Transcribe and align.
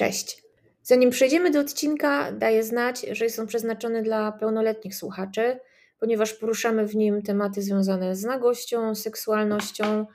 Cześć. 0.00 0.42
Zanim 0.82 1.10
przejdziemy 1.10 1.50
do 1.50 1.60
odcinka, 1.60 2.32
daję 2.32 2.62
znać, 2.62 3.06
że 3.12 3.24
jest 3.24 3.38
on 3.38 3.46
przeznaczony 3.46 4.02
dla 4.02 4.32
pełnoletnich 4.32 4.94
słuchaczy, 4.94 5.60
ponieważ 5.98 6.32
poruszamy 6.34 6.86
w 6.86 6.96
nim 6.96 7.22
tematy 7.22 7.62
związane 7.62 8.16
z 8.16 8.24
nagością, 8.24 8.94
seksualnością, 8.94 10.06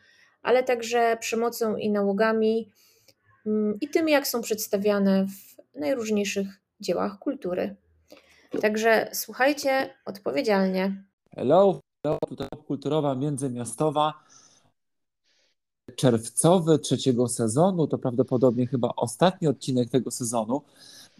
ale 0.42 0.64
także 0.64 1.18
przemocą 1.20 1.76
i 1.76 1.90
nałogami 1.90 2.72
mm, 3.46 3.78
i 3.82 3.88
tym, 3.88 4.10
jak 4.10 4.28
są 4.28 4.42
przedstawiane 4.42 5.26
w 5.26 5.80
najróżniejszych 5.80 6.48
dziełach 6.80 7.20
kultury. 7.20 7.76
Także 8.62 9.10
słuchajcie 9.14 9.94
odpowiedzialnie. 10.06 11.04
Hello, 11.36 11.80
hello 12.04 12.18
tutaj 12.28 12.48
kulturowa 12.68 13.16
międzymiastowa. 13.16 14.14
Czerwcowy 15.96 16.80
trzeciego 16.80 17.28
sezonu, 17.28 17.88
to 17.88 17.98
prawdopodobnie 17.98 18.68
chyba 18.68 18.90
ostatni 18.96 19.48
odcinek 19.48 19.90
tego 19.90 20.12
sezonu 20.12 20.62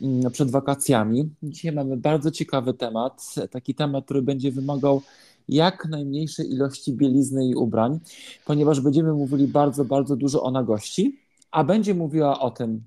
mm, 0.02 0.32
przed 0.32 0.52
wakacjami. 0.52 1.30
Dzisiaj 1.44 1.72
mamy 1.72 1.98
bardzo 1.98 2.32
ciekawy 2.32 2.74
temat, 2.74 3.36
taki 3.52 3.76
temat, 3.76 4.06
który 4.06 4.22
będzie 4.22 4.52
wymagał 4.52 5.02
jak 5.50 5.86
najmniejszej 5.86 6.52
ilości 6.52 6.94
bielizny 6.94 7.48
i 7.48 7.56
ubrań, 7.56 8.00
ponieważ 8.46 8.82
będziemy 8.82 9.14
mówili 9.14 9.48
bardzo, 9.48 9.86
bardzo 9.86 10.16
dużo 10.16 10.44
o 10.44 10.52
nagości, 10.52 11.20
a 11.52 11.64
będzie 11.64 11.94
mówiła 11.94 12.40
o 12.40 12.52
tym. 12.52 12.84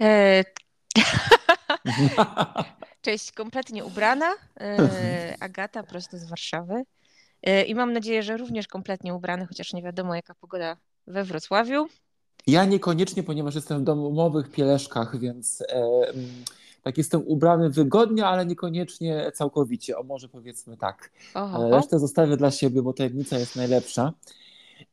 E... 0.00 0.44
Cześć, 3.00 3.32
kompletnie 3.32 3.84
ubrana. 3.84 4.34
E... 4.60 5.34
Agata, 5.40 5.82
prosto 5.82 6.18
z 6.18 6.28
Warszawy. 6.28 6.82
E... 7.42 7.62
I 7.62 7.74
mam 7.74 7.92
nadzieję, 7.92 8.22
że 8.22 8.36
również 8.36 8.66
kompletnie 8.66 9.14
ubrany, 9.14 9.46
chociaż 9.46 9.72
nie 9.72 9.82
wiadomo, 9.82 10.14
jaka 10.14 10.34
pogoda 10.34 10.76
we 11.08 11.24
Wrocławiu. 11.24 11.86
Ja 12.46 12.64
niekoniecznie, 12.64 13.22
ponieważ 13.22 13.54
jestem 13.54 13.80
w 13.80 13.84
domowych 13.84 14.50
pieleszkach, 14.50 15.18
więc 15.18 15.62
e, 15.68 15.86
tak 16.82 16.98
jestem 16.98 17.22
ubrany 17.26 17.70
wygodnie, 17.70 18.26
ale 18.26 18.46
niekoniecznie 18.46 19.32
całkowicie. 19.34 19.98
O 19.98 20.02
może 20.02 20.28
powiedzmy 20.28 20.76
tak. 20.76 21.10
Oho. 21.34 21.70
Resztę 21.70 21.98
zostawię 21.98 22.36
dla 22.36 22.50
siebie, 22.50 22.82
bo 22.82 22.92
tajemnica 22.92 23.38
jest 23.38 23.56
najlepsza. 23.56 24.12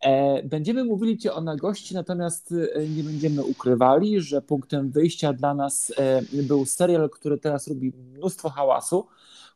E, 0.01 0.43
będziemy 0.43 0.83
mówili 0.83 1.17
Ci 1.17 1.29
o 1.29 1.41
nagości, 1.41 1.93
natomiast 1.93 2.53
e, 2.73 2.87
nie 2.87 3.03
będziemy 3.03 3.43
ukrywali, 3.43 4.21
że 4.21 4.41
punktem 4.41 4.91
wyjścia 4.91 5.33
dla 5.33 5.53
nas 5.53 5.93
e, 5.97 6.21
był 6.43 6.65
serial, 6.65 7.09
który 7.09 7.37
teraz 7.37 7.67
robi 7.67 7.93
mnóstwo 8.15 8.49
hałasu. 8.49 9.07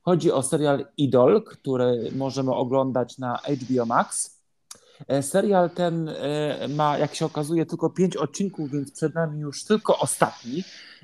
Chodzi 0.01 0.31
o 0.31 0.43
serial 0.43 0.85
Idol, 0.97 1.43
który 1.43 2.11
możemy 2.15 2.53
oglądać 2.53 3.17
na 3.17 3.37
HBO 3.37 3.85
Max. 3.85 4.38
E, 5.07 5.23
serial 5.23 5.69
ten 5.69 6.09
e, 6.09 6.67
ma, 6.67 6.97
jak 6.97 7.15
się 7.15 7.25
okazuje, 7.25 7.65
tylko 7.65 7.89
pięć 7.89 8.17
odcinków, 8.17 8.71
więc 8.71 8.91
przed 8.91 9.15
nami 9.15 9.39
już 9.39 9.63
tylko 9.63 9.99
ostatni 9.99 10.63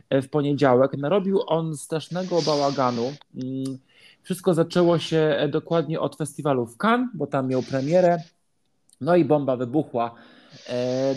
e, 0.09 0.21
w 0.21 0.29
poniedziałek. 0.29 0.97
Narobił 0.97 1.41
on 1.47 1.77
strasznego 1.77 2.41
bałaganu. 2.41 3.13
Mm, 3.35 3.77
wszystko 4.21 4.53
zaczęło 4.53 4.99
się 4.99 5.49
dokładnie 5.51 5.99
od 5.99 6.15
festiwalu 6.15 6.65
w 6.65 6.77
Cannes, 6.77 7.09
bo 7.13 7.27
tam 7.27 7.47
miał 7.47 7.61
premierę. 7.61 8.17
No 9.01 9.15
i 9.15 9.25
bomba 9.25 9.55
wybuchła. 9.55 10.15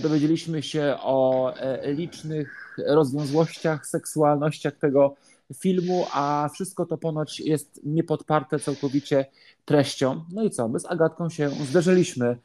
Dowiedzieliśmy 0.02 0.62
się 0.62 0.96
o 1.00 1.52
licznych 1.84 2.78
rozwiązłościach, 2.86 3.86
seksualnościach 3.86 4.74
tego 4.74 5.14
filmu, 5.54 6.06
a 6.12 6.50
wszystko 6.54 6.86
to 6.86 6.98
ponoć 6.98 7.40
jest 7.40 7.80
niepodparte 7.84 8.58
całkowicie 8.58 9.26
treścią. 9.64 10.24
No 10.32 10.42
i 10.42 10.50
co? 10.50 10.68
My 10.68 10.80
z 10.80 10.86
Agatką 10.86 11.30
się 11.30 11.50
zderzyliśmy 11.50 12.36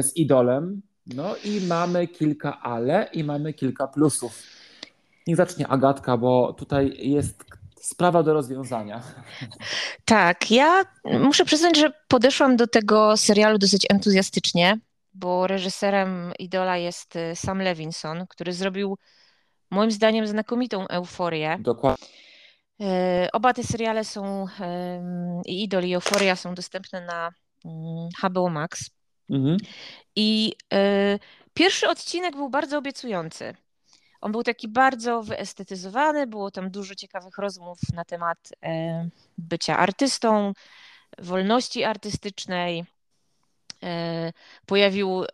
z 0.00 0.16
idolem. 0.16 0.82
No 1.06 1.36
i 1.44 1.60
mamy 1.66 2.08
kilka 2.08 2.60
ale 2.60 3.08
i 3.12 3.24
mamy 3.24 3.52
kilka 3.52 3.86
plusów. 3.86 4.42
Niech 5.26 5.36
zacznie 5.36 5.68
Agatka, 5.68 6.16
bo 6.16 6.52
tutaj 6.52 6.96
jest 6.98 7.44
sprawa 7.80 8.22
do 8.22 8.34
rozwiązania. 8.34 9.02
Tak, 10.04 10.50
ja 10.50 10.82
muszę 11.04 11.44
przyznać, 11.44 11.78
że 11.78 11.92
podeszłam 12.08 12.56
do 12.56 12.66
tego 12.66 13.16
serialu 13.16 13.58
dosyć 13.58 13.86
entuzjastycznie, 13.90 14.78
bo 15.14 15.46
reżyserem 15.46 16.32
Idola 16.38 16.76
jest 16.76 17.16
e, 17.16 17.36
Sam 17.36 17.58
Levinson, 17.58 18.26
który 18.28 18.52
zrobił 18.52 18.98
moim 19.70 19.90
zdaniem 19.90 20.26
znakomitą 20.26 20.88
euforię. 20.88 21.58
Dokładnie. 21.60 22.06
E, 22.80 23.28
oba 23.32 23.52
te 23.52 23.64
seriale 23.64 24.04
są, 24.04 24.46
i 25.46 25.64
Idol 25.64 25.84
i 25.84 25.94
Euforia 25.94 26.36
są 26.36 26.54
dostępne 26.54 27.06
na 27.06 27.30
HBO 28.22 28.40
mm, 28.40 28.52
Max. 28.52 28.90
Mhm. 29.30 29.56
I 30.16 30.54
y, 30.74 31.18
pierwszy 31.54 31.88
odcinek 31.88 32.36
był 32.36 32.50
bardzo 32.50 32.78
obiecujący. 32.78 33.54
On 34.20 34.32
był 34.32 34.42
taki 34.42 34.68
bardzo 34.68 35.22
wyestetyzowany, 35.22 36.26
było 36.26 36.50
tam 36.50 36.70
dużo 36.70 36.94
ciekawych 36.94 37.38
rozmów 37.38 37.78
na 37.94 38.04
temat 38.04 38.52
y, 38.52 39.10
bycia 39.38 39.78
artystą, 39.78 40.52
wolności 41.18 41.84
artystycznej. 41.84 42.84
Y, 43.84 44.32
pojawił, 44.66 45.24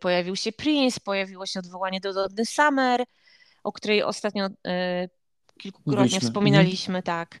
pojawił 0.00 0.36
się 0.36 0.52
Prince, 0.52 1.00
pojawiło 1.00 1.46
się 1.46 1.60
odwołanie 1.60 2.00
do 2.00 2.12
Dodny 2.12 2.46
Summer, 2.46 3.04
o 3.64 3.72
której 3.72 4.02
ostatnio 4.02 4.48
kilkukrotnie 5.58 6.02
Mówiliśmy. 6.02 6.20
wspominaliśmy, 6.20 6.98
mhm. 6.98 7.02
tak. 7.02 7.38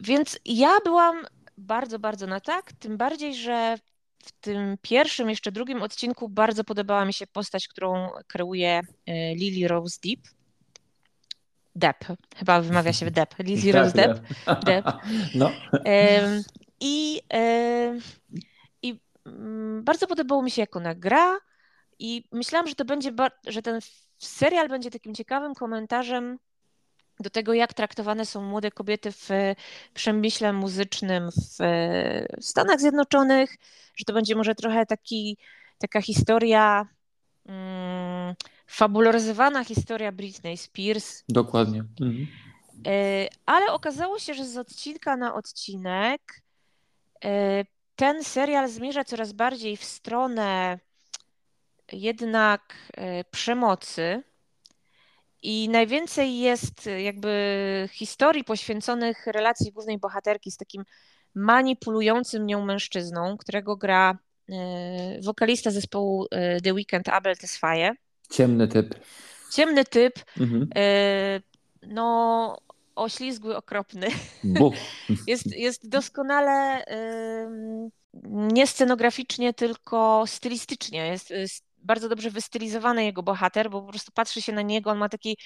Więc 0.00 0.38
ja 0.44 0.70
byłam 0.84 1.24
bardzo, 1.58 1.98
bardzo 1.98 2.26
na 2.26 2.40
tak, 2.40 2.72
tym 2.72 2.96
bardziej, 2.96 3.34
że 3.34 3.78
w 4.24 4.32
tym 4.32 4.76
pierwszym, 4.82 5.30
jeszcze 5.30 5.52
drugim 5.52 5.82
odcinku 5.82 6.28
bardzo 6.28 6.64
podobała 6.64 7.04
mi 7.04 7.12
się 7.12 7.26
postać, 7.26 7.68
którą 7.68 8.08
kreuje 8.26 8.80
e, 9.06 9.34
Lily 9.34 9.68
Rose 9.68 9.98
Deep. 10.04 10.20
Depp, 11.76 12.16
chyba 12.36 12.60
wymawia 12.60 12.92
się 12.92 13.10
Depp. 13.10 13.34
Lily 13.44 13.72
Rose 13.72 13.92
Depp. 13.92 14.20
Depp. 14.64 14.92
No. 15.34 15.50
I, 16.80 17.20
I 18.82 19.00
mm, 19.26 19.84
bardzo 19.84 20.06
podobało 20.06 20.42
mi 20.42 20.50
się, 20.50 20.62
jak 20.62 20.76
ona 20.76 20.94
gra 20.94 21.38
i 21.98 22.24
myślałam, 22.32 22.68
że 22.68 22.74
to 22.74 22.84
będzie, 22.84 23.12
że 23.46 23.62
ten 23.62 23.80
serial 24.18 24.68
będzie 24.68 24.90
takim 24.90 25.14
ciekawym 25.14 25.54
komentarzem 25.54 26.38
do 27.20 27.30
tego, 27.30 27.54
jak 27.54 27.74
traktowane 27.74 28.26
są 28.26 28.42
młode 28.42 28.70
kobiety 28.70 29.12
w 29.12 29.28
przemyśle 29.94 30.52
muzycznym 30.52 31.30
w 31.30 31.58
Stanach 32.40 32.80
Zjednoczonych, 32.80 33.56
że 33.96 34.04
to 34.04 34.12
będzie 34.12 34.36
może 34.36 34.54
trochę 34.54 34.86
taki, 34.86 35.36
taka 35.78 36.02
historia, 36.02 36.86
mm, 37.46 38.34
fabularyzowana 38.66 39.64
historia 39.64 40.12
Britney 40.12 40.56
Spears. 40.56 41.24
Dokładnie. 41.28 41.84
Mhm. 42.00 42.26
E, 42.86 43.28
ale 43.46 43.72
okazało 43.72 44.18
się, 44.18 44.34
że 44.34 44.44
z 44.44 44.56
odcinka 44.56 45.16
na 45.16 45.34
odcinek 45.34 46.42
e, 47.24 47.64
ten 47.96 48.24
serial 48.24 48.68
zmierza 48.68 49.04
coraz 49.04 49.32
bardziej 49.32 49.76
w 49.76 49.84
stronę 49.84 50.78
jednak 51.92 52.74
e, 52.96 53.24
przemocy 53.24 54.22
i 55.44 55.68
najwięcej 55.68 56.38
jest 56.38 56.86
y, 56.86 57.02
jakby 57.02 57.88
historii 57.92 58.44
poświęconych 58.44 59.26
relacji 59.26 59.72
głównej 59.72 59.98
bohaterki 59.98 60.50
z 60.50 60.56
takim 60.56 60.84
manipulującym 61.34 62.46
nią 62.46 62.64
mężczyzną, 62.64 63.36
którego 63.36 63.76
gra 63.76 64.18
y, 64.48 64.54
wokalista 65.22 65.70
zespołu 65.70 66.24
y, 66.24 66.60
The 66.62 66.74
Weeknd 66.74 67.08
Abel 67.08 67.36
Tesfaye. 67.36 67.92
Ciemny 68.30 68.68
typ. 68.68 68.94
Ciemny 69.52 69.84
typ. 69.84 70.14
Mhm. 70.40 70.68
No, 71.82 72.58
oślizgły, 72.94 73.56
okropny. 73.56 74.06
jest, 75.26 75.46
jest 75.46 75.88
doskonale 75.88 76.84
nie 78.24 78.66
scenograficznie, 78.66 79.54
tylko 79.54 80.24
stylistycznie. 80.26 81.06
Jest 81.06 81.64
bardzo 81.84 82.08
dobrze 82.08 82.30
wystylizowany 82.30 83.04
jego 83.04 83.22
bohater, 83.22 83.70
bo 83.70 83.82
po 83.82 83.88
prostu 83.88 84.12
patrzy 84.12 84.42
się 84.42 84.52
na 84.52 84.62
niego, 84.62 84.90
on 84.90 84.98
ma 84.98 85.08
taki 85.08 85.36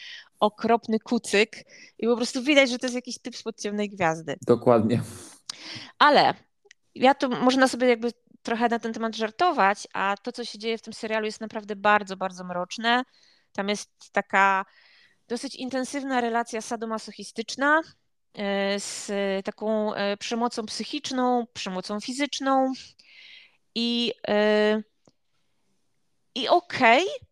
okropny 0.41 0.99
kucyk 1.01 1.65
i 1.99 2.07
po 2.07 2.17
prostu 2.17 2.43
widać, 2.43 2.71
że 2.71 2.79
to 2.79 2.87
jest 2.87 2.95
jakiś 2.95 3.19
typ 3.19 3.37
spod 3.37 3.61
ciemnej 3.61 3.91
gwiazdy. 3.91 4.37
Dokładnie. 4.47 5.03
Ale 5.99 6.35
ja 6.95 7.15
to 7.15 7.29
można 7.29 7.69
sobie 7.69 7.89
jakby 7.89 8.13
trochę 8.43 8.69
na 8.69 8.79
ten 8.79 8.93
temat 8.93 9.17
żartować, 9.17 9.89
a 9.93 10.15
to, 10.23 10.33
co 10.33 10.45
się 10.45 10.59
dzieje 10.59 10.79
w 10.79 10.83
tym 10.83 10.93
serialu 10.93 11.27
jest 11.27 11.41
naprawdę 11.41 11.77
bardzo, 11.77 12.17
bardzo 12.17 12.45
mroczne. 12.45 13.03
Tam 13.53 13.69
jest 13.69 13.91
taka 14.13 14.65
dosyć 15.29 15.55
intensywna 15.55 16.21
relacja 16.21 16.61
sadomasochistyczna 16.61 17.81
e, 18.35 18.81
z 18.81 19.11
taką 19.45 19.95
e, 19.95 20.17
przemocą 20.17 20.67
psychiczną, 20.67 21.47
przemocą 21.53 22.01
fizyczną 22.01 22.73
i 23.75 24.13
e, 24.29 24.83
i 26.35 26.49
okej, 26.49 27.03
okay, 27.03 27.27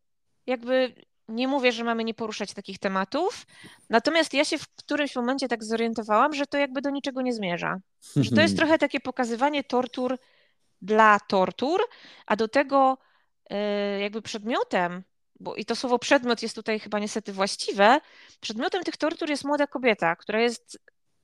jakby 0.47 0.95
nie 1.29 1.49
mówię, 1.49 1.73
że 1.73 1.85
mamy 1.85 2.05
nie 2.05 2.15
poruszać 2.15 2.55
takich 2.55 2.79
tematów, 2.79 3.47
natomiast 3.91 4.35
ja 4.35 4.45
się 4.45 4.59
w 4.59 4.69
którymś 4.69 5.17
momencie 5.17 5.49
tak 5.49 5.65
zorientowałam, 5.65 6.35
że 6.35 6.47
to 6.47 6.59
jakby 6.59 6.81
do 6.81 6.91
niczego 6.91 7.23
nie 7.23 7.33
zmierza. 7.33 7.77
Że 8.01 8.31
to 8.31 8.41
jest 8.41 8.53
mhm. 8.53 8.57
trochę 8.57 8.79
takie 8.79 9.01
pokazywanie 9.01 9.65
tortur 9.65 10.19
dla 10.83 11.21
tortur, 11.21 11.81
a 12.27 12.37
do 12.37 12.49
tego 12.49 12.99
e, 13.51 14.01
jakby 14.01 14.23
przedmiotem 14.23 15.03
bo 15.41 15.55
i 15.57 15.65
to 15.65 15.77
słowo 15.77 15.99
przedmiot 15.99 16.43
jest 16.43 16.55
tutaj 16.55 16.81
chyba 16.81 16.99
niestety 16.99 17.33
właściwe, 17.33 18.01
przedmiotem 18.41 18.83
tych 18.83 18.97
tortur 18.97 19.31
jest 19.31 19.45
młoda 19.45 19.67
kobieta, 19.67 20.17
która 20.17 20.41
jest 20.41 20.79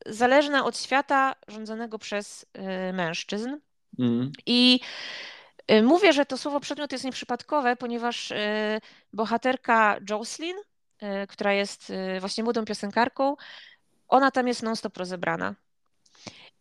zależna 0.07 0.65
od 0.65 0.79
świata 0.79 1.35
rządzonego 1.49 1.99
przez 1.99 2.43
y, 2.43 2.93
mężczyzn. 2.93 3.57
Mm. 3.99 4.33
I 4.47 4.81
y, 4.83 5.42
mówię, 5.83 6.13
że 6.13 6.27
to 6.27 6.39
słowo 6.39 6.61
przedmiot 6.61 6.93
jest 6.93 7.05
nieprzypadkowe, 7.05 7.77
ponieważ 7.77 8.31
y, 8.31 8.37
bohaterka 9.13 9.99
Jocelyn, 10.11 10.57
która 11.29 11.53
jest 11.53 11.93
właśnie 12.21 12.45
młodą 12.45 12.65
piosenkarką, 12.65 13.37
ona 14.09 14.31
tam 14.31 14.49
jest 14.49 14.63
non-stop 14.63 14.97
rozebrana. 14.97 15.55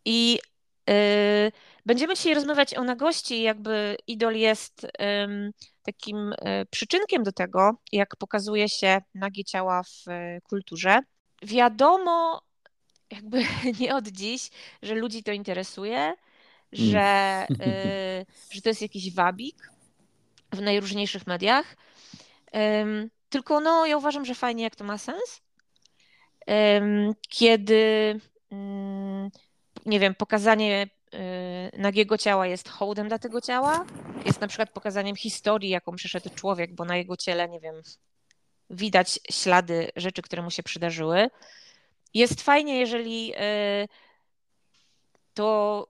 I 0.04 0.38
będziemy 1.86 2.14
dzisiaj 2.14 2.34
rozmawiać 2.34 2.74
o 2.74 2.84
nagości, 2.84 3.42
jakby 3.42 3.96
idol 4.06 4.34
jest 4.34 4.86
takim 5.82 6.34
przyczynkiem 6.70 7.22
do 7.22 7.32
tego, 7.32 7.70
jak 7.92 8.16
pokazuje 8.16 8.68
się 8.68 9.02
nagie 9.14 9.44
ciała 9.44 9.82
w 9.82 10.04
kulturze. 10.48 10.98
Wiadomo, 11.42 12.42
jakby 13.10 13.44
nie 13.80 13.96
od 13.96 14.08
dziś, 14.08 14.50
że 14.82 14.94
ludzi 14.94 15.22
to 15.22 15.32
interesuje, 15.32 16.14
że, 16.72 17.46
mm. 17.48 18.26
że 18.52 18.62
to 18.62 18.68
jest 18.68 18.82
jakiś 18.82 19.14
wabik 19.14 19.70
w 20.52 20.60
najróżniejszych 20.60 21.26
mediach. 21.26 21.76
Tylko 23.28 23.60
no, 23.60 23.86
ja 23.86 23.96
uważam, 23.96 24.24
że 24.24 24.34
fajnie, 24.34 24.64
jak 24.64 24.76
to 24.76 24.84
ma 24.84 24.98
sens. 24.98 25.42
Kiedy, 27.28 28.20
mm, 28.50 29.30
nie 29.86 30.00
wiem, 30.00 30.14
pokazanie 30.14 30.88
y, 31.74 31.78
nagiego 31.78 32.18
ciała 32.18 32.46
jest 32.46 32.68
hołdem 32.68 33.08
dla 33.08 33.18
tego 33.18 33.40
ciała, 33.40 33.84
jest 34.26 34.40
na 34.40 34.48
przykład 34.48 34.70
pokazaniem 34.70 35.16
historii, 35.16 35.70
jaką 35.70 35.96
przeszedł 35.96 36.30
człowiek, 36.34 36.74
bo 36.74 36.84
na 36.84 36.96
jego 36.96 37.16
ciele, 37.16 37.48
nie 37.48 37.60
wiem, 37.60 37.82
widać 38.70 39.20
ślady 39.30 39.90
rzeczy, 39.96 40.22
które 40.22 40.42
mu 40.42 40.50
się 40.50 40.62
przydarzyły. 40.62 41.28
Jest 42.14 42.42
fajnie, 42.42 42.80
jeżeli 42.80 43.32
e, 43.36 43.88
to 45.34 45.86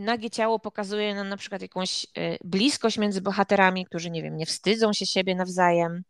nagie 0.00 0.30
ciało 0.30 0.58
pokazuje 0.58 1.14
nam 1.14 1.28
na 1.28 1.36
przykład 1.36 1.62
jakąś 1.62 2.04
e, 2.04 2.36
bliskość 2.44 2.98
między 2.98 3.20
bohaterami, 3.20 3.86
którzy, 3.86 4.10
nie 4.10 4.22
wiem, 4.22 4.36
nie 4.36 4.46
wstydzą 4.46 4.92
się 4.92 5.06
siebie 5.06 5.34
nawzajem. 5.34 6.04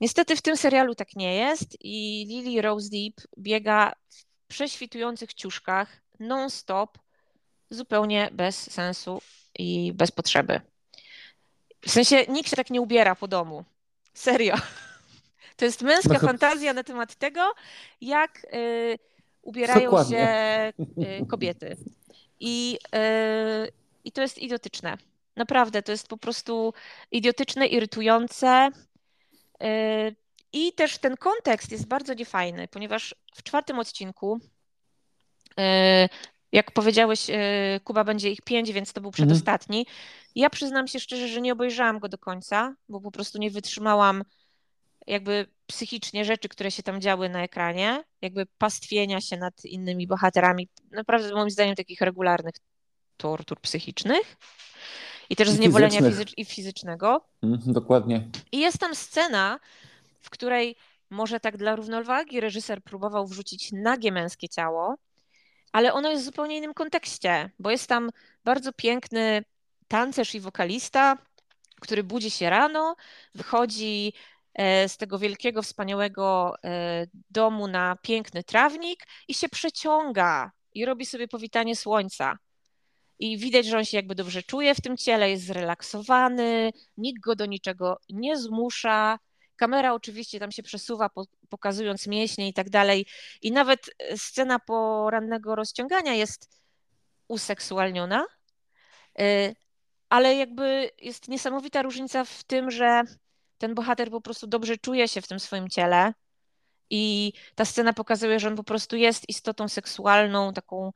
Niestety 0.00 0.36
w 0.36 0.42
tym 0.42 0.56
serialu 0.56 0.94
tak 0.94 1.16
nie 1.16 1.34
jest 1.34 1.76
i 1.80 2.26
Lily 2.28 2.62
Rose 2.62 2.88
Deep 2.90 3.14
biega 3.38 3.92
w 4.08 4.24
prześwitujących 4.48 5.34
ciuszkach 5.34 6.00
non-stop, 6.20 6.98
zupełnie 7.70 8.28
bez 8.32 8.70
sensu 8.70 9.22
i 9.58 9.92
bez 9.92 10.10
potrzeby. 10.10 10.60
W 11.86 11.90
sensie 11.90 12.24
nikt 12.28 12.50
się 12.50 12.56
tak 12.56 12.70
nie 12.70 12.80
ubiera 12.80 13.14
po 13.14 13.28
domu. 13.28 13.64
Serio. 14.14 14.56
To 15.56 15.64
jest 15.64 15.82
męska 15.82 16.14
no, 16.14 16.18
fantazja 16.20 16.74
na 16.74 16.84
temat 16.84 17.14
tego, 17.14 17.52
jak 18.00 18.46
y, 18.54 18.98
ubierają 19.42 19.84
Dokładnie. 19.84 20.18
się 20.18 20.72
y, 21.22 21.26
kobiety. 21.26 21.76
I, 22.40 22.78
y, 22.94 23.72
I 24.04 24.12
to 24.12 24.22
jest 24.22 24.38
idiotyczne. 24.38 24.98
Naprawdę, 25.36 25.82
to 25.82 25.92
jest 25.92 26.08
po 26.08 26.16
prostu 26.16 26.74
idiotyczne, 27.10 27.66
irytujące. 27.66 28.70
Y, 29.62 30.16
I 30.52 30.72
też 30.72 30.98
ten 30.98 31.16
kontekst 31.16 31.72
jest 31.72 31.86
bardzo 31.86 32.14
niefajny, 32.14 32.68
ponieważ 32.68 33.14
w 33.34 33.42
czwartym 33.42 33.78
odcinku, 33.78 34.40
y, 35.60 36.08
jak 36.52 36.72
powiedziałeś, 36.72 37.26
Kuba 37.84 38.04
będzie 38.04 38.30
ich 38.30 38.42
pięć, 38.42 38.72
więc 38.72 38.92
to 38.92 39.00
był 39.00 39.10
przedostatni. 39.10 39.78
Mhm. 39.78 39.96
Ja 40.34 40.50
przyznam 40.50 40.88
się 40.88 41.00
szczerze, 41.00 41.28
że 41.28 41.40
nie 41.40 41.52
obejrzałam 41.52 41.98
go 41.98 42.08
do 42.08 42.18
końca, 42.18 42.74
bo 42.88 43.00
po 43.00 43.10
prostu 43.10 43.38
nie 43.38 43.50
wytrzymałam 43.50 44.24
jakby 45.08 45.46
psychicznie 45.66 46.24
rzeczy, 46.24 46.48
które 46.48 46.70
się 46.70 46.82
tam 46.82 47.00
działy 47.00 47.28
na 47.28 47.42
ekranie, 47.42 48.04
jakby 48.22 48.46
pastwienia 48.46 49.20
się 49.20 49.36
nad 49.36 49.64
innymi 49.64 50.06
bohaterami, 50.06 50.68
naprawdę 50.90 51.34
moim 51.34 51.50
zdaniem 51.50 51.74
takich 51.74 52.00
regularnych 52.00 52.54
tortur 53.16 53.60
psychicznych 53.60 54.36
i 55.30 55.36
też 55.36 55.50
zniewolenia 55.50 55.98
fizycz 55.98 56.32
i 56.36 56.44
fizycznego. 56.44 57.24
Mm, 57.42 57.60
dokładnie. 57.66 58.28
I 58.52 58.58
jest 58.58 58.78
tam 58.78 58.94
scena, 58.94 59.60
w 60.20 60.30
której 60.30 60.76
może 61.10 61.40
tak 61.40 61.56
dla 61.56 61.76
równowagi 61.76 62.40
reżyser 62.40 62.82
próbował 62.82 63.26
wrzucić 63.26 63.72
nagie 63.72 64.12
męskie 64.12 64.48
ciało, 64.48 64.96
ale 65.72 65.92
ono 65.92 66.10
jest 66.10 66.22
w 66.22 66.26
zupełnie 66.26 66.56
innym 66.56 66.74
kontekście, 66.74 67.50
bo 67.58 67.70
jest 67.70 67.86
tam 67.86 68.10
bardzo 68.44 68.72
piękny 68.72 69.44
tancerz 69.88 70.34
i 70.34 70.40
wokalista, 70.40 71.18
który 71.80 72.04
budzi 72.04 72.30
się 72.30 72.50
rano, 72.50 72.96
wychodzi 73.34 74.12
z 74.88 74.96
tego 74.96 75.18
wielkiego, 75.18 75.62
wspaniałego 75.62 76.54
e, 76.64 77.06
domu 77.30 77.68
na 77.68 77.96
piękny 78.02 78.44
trawnik 78.44 79.06
i 79.28 79.34
się 79.34 79.48
przeciąga 79.48 80.52
i 80.74 80.84
robi 80.84 81.06
sobie 81.06 81.28
powitanie 81.28 81.76
słońca. 81.76 82.38
I 83.18 83.38
widać, 83.38 83.66
że 83.66 83.78
on 83.78 83.84
się 83.84 83.96
jakby 83.96 84.14
dobrze 84.14 84.42
czuje 84.42 84.74
w 84.74 84.80
tym 84.80 84.96
ciele, 84.96 85.30
jest 85.30 85.44
zrelaksowany, 85.44 86.70
nikt 86.96 87.22
go 87.22 87.36
do 87.36 87.46
niczego 87.46 88.00
nie 88.08 88.36
zmusza. 88.36 89.18
Kamera 89.56 89.94
oczywiście 89.94 90.40
tam 90.40 90.52
się 90.52 90.62
przesuwa, 90.62 91.10
pokazując 91.48 92.06
mięśnie 92.06 92.48
i 92.48 92.52
tak 92.52 92.70
dalej. 92.70 93.06
I 93.42 93.52
nawet 93.52 93.90
scena 94.16 94.58
porannego 94.58 95.54
rozciągania 95.54 96.14
jest 96.14 96.60
useksualniona, 97.28 98.24
e, 99.18 99.54
ale 100.08 100.36
jakby 100.36 100.90
jest 101.02 101.28
niesamowita 101.28 101.82
różnica 101.82 102.24
w 102.24 102.44
tym, 102.44 102.70
że 102.70 103.02
ten 103.58 103.74
bohater 103.74 104.10
po 104.10 104.20
prostu 104.20 104.46
dobrze 104.46 104.78
czuje 104.78 105.08
się 105.08 105.20
w 105.20 105.28
tym 105.28 105.40
swoim 105.40 105.68
ciele 105.68 106.12
i 106.90 107.32
ta 107.54 107.64
scena 107.64 107.92
pokazuje, 107.92 108.40
że 108.40 108.48
on 108.48 108.56
po 108.56 108.64
prostu 108.64 108.96
jest 108.96 109.28
istotą 109.28 109.68
seksualną, 109.68 110.52
taką 110.52 110.92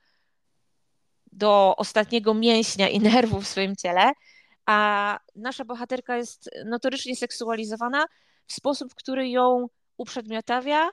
do 1.33 1.75
ostatniego 1.77 2.35
mięśnia 2.35 2.89
i 2.89 3.01
nerwu 3.01 3.41
w 3.41 3.49
swoim 3.49 3.77
ciele, 3.77 4.13
a 4.67 5.19
nasza 5.37 5.65
bohaterka 5.65 6.17
jest 6.17 6.51
notorycznie 6.65 7.17
seksualizowana 7.17 8.07
w 8.47 8.53
sposób, 8.53 8.95
który 8.95 9.29
ją 9.29 9.69
uprzedmiotawia 9.97 10.91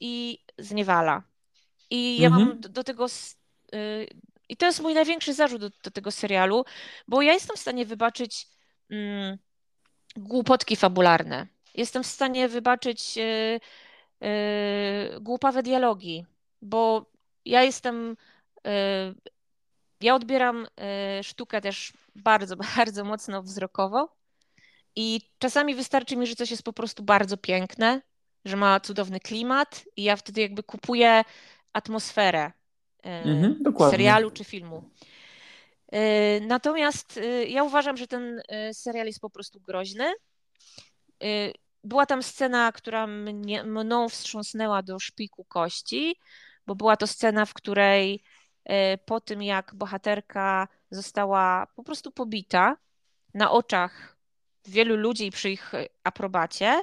i 0.00 0.38
zniewala. 0.58 1.22
I 1.90 2.20
ja 2.20 2.26
mhm. 2.26 2.46
mam 2.46 2.60
do, 2.60 2.68
do 2.68 2.84
tego. 2.84 3.06
Y, 3.74 4.08
I 4.48 4.56
to 4.56 4.66
jest 4.66 4.80
mój 4.80 4.94
największy 4.94 5.34
zarzut 5.34 5.60
do, 5.60 5.70
do, 5.84 5.90
tego 5.90 6.10
serialu, 6.10 6.64
bo 7.08 7.22
ja 7.22 7.32
jestem 7.32 7.56
w 7.56 7.60
stanie 7.60 7.86
wybaczyć 7.86 8.48
mm, 8.90 9.38
głupotki 10.16 10.76
fabularne. 10.76 11.46
Jestem 11.74 12.02
w 12.02 12.06
stanie 12.06 12.48
wybaczyć 12.48 13.16
yy, 13.16 13.60
yy, 14.20 15.20
głupawe 15.20 15.62
dialogi, 15.62 16.24
bo 16.62 17.06
ja 17.44 17.62
jestem. 17.62 18.16
Yy, 18.64 18.70
ja 20.00 20.14
odbieram 20.14 20.66
sztukę 21.22 21.60
też 21.60 21.92
bardzo, 22.16 22.56
bardzo 22.76 23.04
mocno 23.04 23.42
wzrokowo. 23.42 24.16
I 24.96 25.20
czasami 25.38 25.74
wystarczy 25.74 26.16
mi, 26.16 26.26
że 26.26 26.34
coś 26.34 26.50
jest 26.50 26.62
po 26.62 26.72
prostu 26.72 27.02
bardzo 27.02 27.36
piękne, 27.36 28.02
że 28.44 28.56
ma 28.56 28.80
cudowny 28.80 29.20
klimat, 29.20 29.84
i 29.96 30.02
ja 30.02 30.16
wtedy 30.16 30.40
jakby 30.40 30.62
kupuję 30.62 31.24
atmosferę 31.72 32.52
mhm, 33.02 33.62
serialu 33.90 34.30
czy 34.30 34.44
filmu. 34.44 34.90
E, 35.92 36.40
natomiast 36.40 37.16
e, 37.16 37.44
ja 37.44 37.64
uważam, 37.64 37.96
że 37.96 38.06
ten 38.06 38.42
e, 38.48 38.74
serial 38.74 39.06
jest 39.06 39.20
po 39.20 39.30
prostu 39.30 39.60
groźny. 39.60 40.14
Była 41.84 42.06
tam 42.06 42.22
scena, 42.22 42.72
która 42.72 43.06
mnie, 43.06 43.64
mną 43.64 44.08
wstrząsnęła 44.08 44.82
do 44.82 44.98
szpiku 44.98 45.44
kości, 45.44 46.16
bo 46.66 46.74
była 46.74 46.96
to 46.96 47.06
scena, 47.06 47.46
w 47.46 47.54
której 47.54 48.22
po 49.04 49.20
tym, 49.20 49.42
jak 49.42 49.74
bohaterka 49.74 50.68
została 50.90 51.66
po 51.76 51.82
prostu 51.82 52.12
pobita 52.12 52.76
na 53.34 53.50
oczach 53.50 54.16
wielu 54.64 54.96
ludzi 54.96 55.30
przy 55.30 55.50
ich 55.50 55.72
aprobacie, 56.04 56.82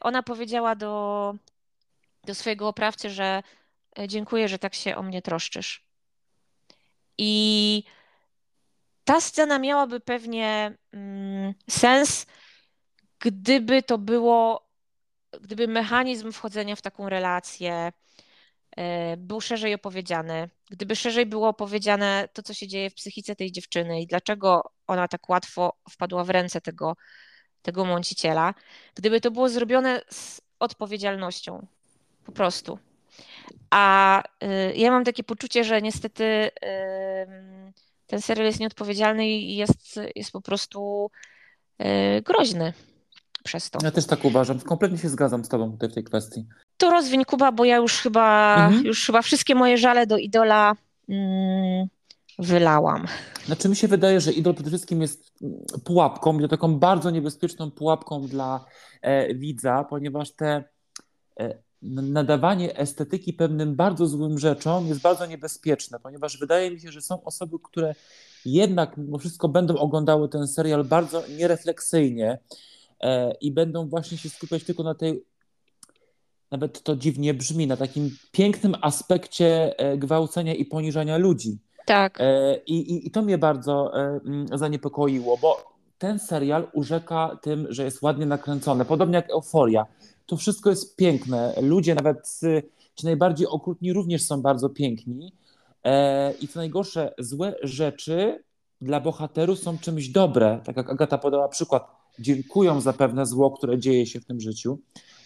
ona 0.00 0.22
powiedziała 0.22 0.74
do, 0.74 1.34
do 2.24 2.34
swojego 2.34 2.68
oprawcy, 2.68 3.10
że 3.10 3.42
dziękuję, 4.08 4.48
że 4.48 4.58
tak 4.58 4.74
się 4.74 4.96
o 4.96 5.02
mnie 5.02 5.22
troszczysz. 5.22 5.91
I 7.24 7.84
ta 9.04 9.20
scena 9.20 9.58
miałaby 9.58 10.00
pewnie 10.00 10.78
mm, 10.92 11.54
sens, 11.70 12.26
gdyby 13.20 13.82
to 13.82 13.98
było, 13.98 14.68
gdyby 15.40 15.68
mechanizm 15.68 16.32
wchodzenia 16.32 16.76
w 16.76 16.82
taką 16.82 17.08
relację 17.08 17.92
e, 18.76 19.16
był 19.16 19.40
szerzej 19.40 19.74
opowiedziany, 19.74 20.50
gdyby 20.70 20.96
szerzej 20.96 21.26
było 21.26 21.48
opowiedziane 21.48 22.28
to, 22.32 22.42
co 22.42 22.54
się 22.54 22.68
dzieje 22.68 22.90
w 22.90 22.94
psychice 22.94 23.36
tej 23.36 23.52
dziewczyny 23.52 24.00
i 24.00 24.06
dlaczego 24.06 24.62
ona 24.86 25.08
tak 25.08 25.28
łatwo 25.28 25.72
wpadła 25.90 26.24
w 26.24 26.30
ręce 26.30 26.60
tego, 26.60 26.96
tego 27.62 27.84
mąciciela, 27.84 28.54
gdyby 28.94 29.20
to 29.20 29.30
było 29.30 29.48
zrobione 29.48 30.00
z 30.10 30.40
odpowiedzialnością, 30.58 31.66
po 32.24 32.32
prostu. 32.32 32.78
A 33.70 34.22
y, 34.44 34.72
ja 34.76 34.90
mam 34.90 35.04
takie 35.04 35.24
poczucie, 35.24 35.64
że 35.64 35.82
niestety 35.82 36.50
ten 38.12 38.22
serial 38.22 38.46
jest 38.46 38.60
nieodpowiedzialny 38.60 39.28
i 39.28 39.56
jest, 39.56 40.00
jest 40.16 40.32
po 40.32 40.40
prostu 40.40 41.10
y, 41.80 41.84
groźny. 42.22 42.72
przez 43.44 43.70
to. 43.70 43.78
Ja 43.82 43.90
też 43.90 44.06
tak 44.06 44.24
uważam. 44.24 44.60
Kompletnie 44.60 44.98
się 44.98 45.08
zgadzam 45.08 45.44
z 45.44 45.48
tobą 45.48 45.72
tutaj 45.72 45.88
w 45.88 45.94
tej 45.94 46.04
kwestii. 46.04 46.46
To 46.76 46.90
rozwiń 46.90 47.24
Kuba, 47.24 47.52
bo 47.52 47.64
ja 47.64 47.76
już 47.76 47.98
chyba, 47.98 48.56
mhm. 48.66 48.86
już 48.86 49.06
chyba 49.06 49.22
wszystkie 49.22 49.54
moje 49.54 49.78
żale 49.78 50.06
do 50.06 50.16
idola 50.16 50.76
mm, 51.08 51.88
wylałam. 52.38 53.06
Znaczy 53.46 53.68
mi 53.68 53.76
się 53.76 53.88
wydaje, 53.88 54.20
że 54.20 54.32
idol 54.32 54.54
przede 54.54 54.70
wszystkim 54.70 55.02
jest 55.02 55.32
pułapką, 55.84 56.48
taką 56.48 56.78
bardzo 56.78 57.10
niebezpieczną 57.10 57.70
pułapką 57.70 58.26
dla 58.26 58.64
e, 59.02 59.34
widza, 59.34 59.84
ponieważ 59.84 60.32
te 60.32 60.64
e, 61.40 61.58
nadawanie 61.82 62.76
estetyki 62.76 63.32
pewnym 63.32 63.74
bardzo 63.76 64.06
złym 64.06 64.38
rzeczom 64.38 64.86
jest 64.86 65.00
bardzo 65.00 65.26
niebezpieczne, 65.26 66.00
ponieważ 66.00 66.38
wydaje 66.38 66.70
mi 66.70 66.80
się, 66.80 66.92
że 66.92 67.00
są 67.00 67.24
osoby, 67.24 67.56
które 67.62 67.94
jednak 68.44 68.96
mimo 68.96 69.18
wszystko 69.18 69.48
będą 69.48 69.76
oglądały 69.76 70.28
ten 70.28 70.48
serial 70.48 70.84
bardzo 70.84 71.22
nierefleksyjnie 71.38 72.38
e, 73.00 73.32
i 73.40 73.52
będą 73.52 73.88
właśnie 73.88 74.18
się 74.18 74.28
skupiać 74.28 74.64
tylko 74.64 74.82
na 74.82 74.94
tej, 74.94 75.24
nawet 76.50 76.82
to 76.82 76.96
dziwnie 76.96 77.34
brzmi, 77.34 77.66
na 77.66 77.76
takim 77.76 78.16
pięknym 78.32 78.74
aspekcie 78.82 79.78
e, 79.78 79.96
gwałcenia 79.96 80.54
i 80.54 80.64
poniżania 80.64 81.18
ludzi. 81.18 81.58
Tak. 81.86 82.20
E, 82.20 82.56
I, 82.66 82.92
i, 82.92 83.06
i 83.06 83.10
to 83.10 83.22
mnie 83.22 83.38
bardzo 83.38 83.92
zaniepokoiło, 84.52 85.38
bo 85.38 85.72
ten 85.98 86.18
serial 86.18 86.68
urzeka 86.72 87.38
tym, 87.42 87.66
że 87.70 87.84
jest 87.84 88.02
ładnie 88.02 88.26
nakręcony, 88.26 88.84
podobnie 88.84 89.16
jak 89.16 89.30
Euforia. 89.30 89.86
To 90.32 90.36
wszystko 90.36 90.70
jest 90.70 90.96
piękne. 90.96 91.54
Ludzie, 91.60 91.94
nawet 91.94 92.40
ci 92.96 93.06
najbardziej 93.06 93.46
okrutni, 93.46 93.92
również 93.92 94.22
są 94.22 94.42
bardzo 94.42 94.68
piękni. 94.68 95.32
E, 95.84 96.32
I 96.32 96.48
co 96.48 96.60
najgorsze, 96.60 97.14
złe 97.18 97.54
rzeczy 97.62 98.42
dla 98.80 99.00
bohaterów 99.00 99.58
są 99.58 99.78
czymś 99.78 100.08
dobre. 100.08 100.60
Tak 100.64 100.76
jak 100.76 100.90
Agata 100.90 101.18
podała 101.18 101.48
przykład, 101.48 101.86
dziękują 102.18 102.80
za 102.80 102.92
pewne 102.92 103.26
zło, 103.26 103.50
które 103.50 103.78
dzieje 103.78 104.06
się 104.06 104.20
w 104.20 104.24
tym 104.24 104.40
życiu 104.40 104.78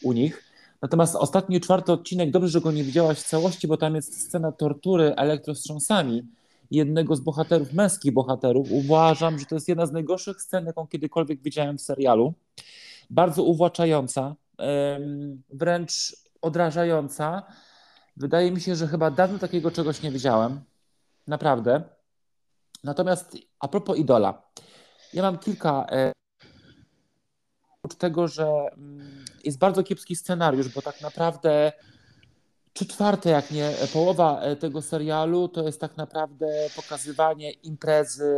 u 0.02 0.12
nich. 0.12 0.44
Natomiast 0.82 1.16
ostatni, 1.16 1.60
czwarty 1.60 1.92
odcinek, 1.92 2.30
dobrze, 2.30 2.48
że 2.48 2.60
go 2.60 2.72
nie 2.72 2.84
widziałaś 2.84 3.18
w 3.18 3.28
całości, 3.28 3.68
bo 3.68 3.76
tam 3.76 3.94
jest 3.94 4.20
scena 4.20 4.52
tortury 4.52 5.14
elektrostrząsami 5.16 6.22
jednego 6.70 7.16
z 7.16 7.20
bohaterów, 7.20 7.72
męskich 7.72 8.12
bohaterów. 8.12 8.68
Uważam, 8.70 9.38
że 9.38 9.46
to 9.46 9.54
jest 9.54 9.68
jedna 9.68 9.86
z 9.86 9.92
najgorszych 9.92 10.42
scen, 10.42 10.66
jaką 10.66 10.86
kiedykolwiek 10.86 11.42
widziałem 11.42 11.78
w 11.78 11.82
serialu. 11.82 12.34
Bardzo 13.10 13.42
uwłaczająca, 13.42 14.36
wręcz 15.50 16.16
odrażająca 16.42 17.42
Wydaje 18.16 18.52
mi 18.52 18.60
się, 18.60 18.76
że 18.76 18.86
chyba 18.86 19.10
dawno 19.10 19.38
takiego 19.38 19.70
czegoś 19.70 20.02
nie 20.02 20.10
widziałem. 20.10 20.60
Naprawdę. 21.26 21.82
Natomiast 22.84 23.36
a 23.60 23.68
propos 23.68 23.98
idola. 23.98 24.42
Ja 25.12 25.22
mam 25.22 25.38
kilka. 25.38 25.86
E, 25.90 26.12
oprócz 27.82 27.98
tego, 27.98 28.28
że 28.28 28.46
mm, 28.46 29.24
jest 29.44 29.58
bardzo 29.58 29.82
kiepski 29.82 30.16
scenariusz, 30.16 30.68
bo 30.68 30.82
tak 30.82 31.00
naprawdę 31.00 31.72
trzy 32.72 32.86
czwarte, 32.86 33.30
jak 33.30 33.50
nie 33.50 33.72
połowa 33.92 34.40
e, 34.40 34.56
tego 34.56 34.82
serialu, 34.82 35.48
to 35.48 35.62
jest 35.62 35.80
tak 35.80 35.96
naprawdę 35.96 36.46
pokazywanie 36.76 37.50
imprezy, 37.50 38.36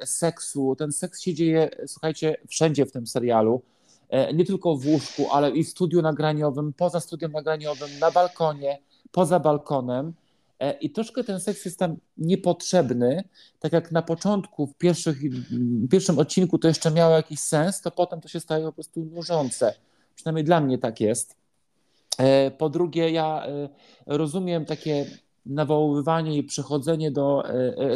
e, 0.00 0.06
seksu. 0.06 0.76
Ten 0.76 0.92
seks 0.92 1.20
się 1.20 1.34
dzieje, 1.34 1.70
słuchajcie, 1.86 2.36
wszędzie 2.48 2.86
w 2.86 2.92
tym 2.92 3.06
serialu. 3.06 3.62
E, 4.08 4.34
nie 4.34 4.44
tylko 4.44 4.76
w 4.76 4.86
łóżku, 4.86 5.30
ale 5.32 5.50
i 5.50 5.64
w 5.64 5.68
studiu 5.68 6.02
nagraniowym, 6.02 6.72
poza 6.72 7.00
studiem 7.00 7.32
nagraniowym, 7.32 7.88
na 8.00 8.10
balkonie, 8.10 8.78
poza 9.12 9.40
balkonem. 9.40 10.12
E, 10.58 10.72
I 10.72 10.90
troszkę 10.90 11.24
ten 11.24 11.40
seks 11.40 11.64
jest 11.64 11.78
tam 11.78 11.96
niepotrzebny. 12.18 13.24
Tak 13.60 13.72
jak 13.72 13.92
na 13.92 14.02
początku, 14.02 14.66
w, 14.66 14.74
pierwszych, 14.74 15.18
w 15.20 15.88
pierwszym 15.88 16.18
odcinku 16.18 16.58
to 16.58 16.68
jeszcze 16.68 16.90
miało 16.90 17.16
jakiś 17.16 17.40
sens, 17.40 17.80
to 17.80 17.90
potem 17.90 18.20
to 18.20 18.28
się 18.28 18.40
staje 18.40 18.64
po 18.64 18.72
prostu 18.72 19.04
nużące. 19.04 19.74
Przynajmniej 20.14 20.44
dla 20.44 20.60
mnie 20.60 20.78
tak 20.78 21.00
jest. 21.00 21.36
E, 22.18 22.50
po 22.50 22.68
drugie, 22.68 23.10
ja 23.10 23.46
rozumiem 24.06 24.64
takie 24.64 25.06
nawoływanie 25.46 26.38
i 26.38 26.44
przechodzenie 26.44 27.10
do 27.10 27.42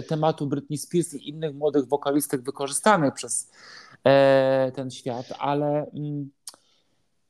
tematu 0.09 0.47
Britney 0.47 0.79
Spears 0.79 1.15
i 1.15 1.29
innych 1.29 1.55
młodych 1.55 1.89
wokalistek 1.89 2.43
wykorzystanych 2.43 3.15
przez 3.15 3.51
ten 4.75 4.91
świat, 4.91 5.27
ale 5.39 5.91
mm, 5.95 6.31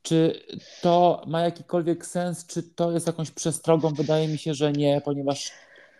czy 0.02 0.42
to 0.82 1.24
ma 1.26 1.40
jakikolwiek 1.40 2.06
sens, 2.06 2.46
czy 2.46 2.62
to 2.62 2.92
jest 2.92 3.06
jakąś 3.06 3.30
przestrogą? 3.30 3.88
Wydaje 3.88 4.28
mi 4.28 4.38
się, 4.38 4.54
że 4.54 4.72
nie, 4.72 5.00
ponieważ 5.04 5.52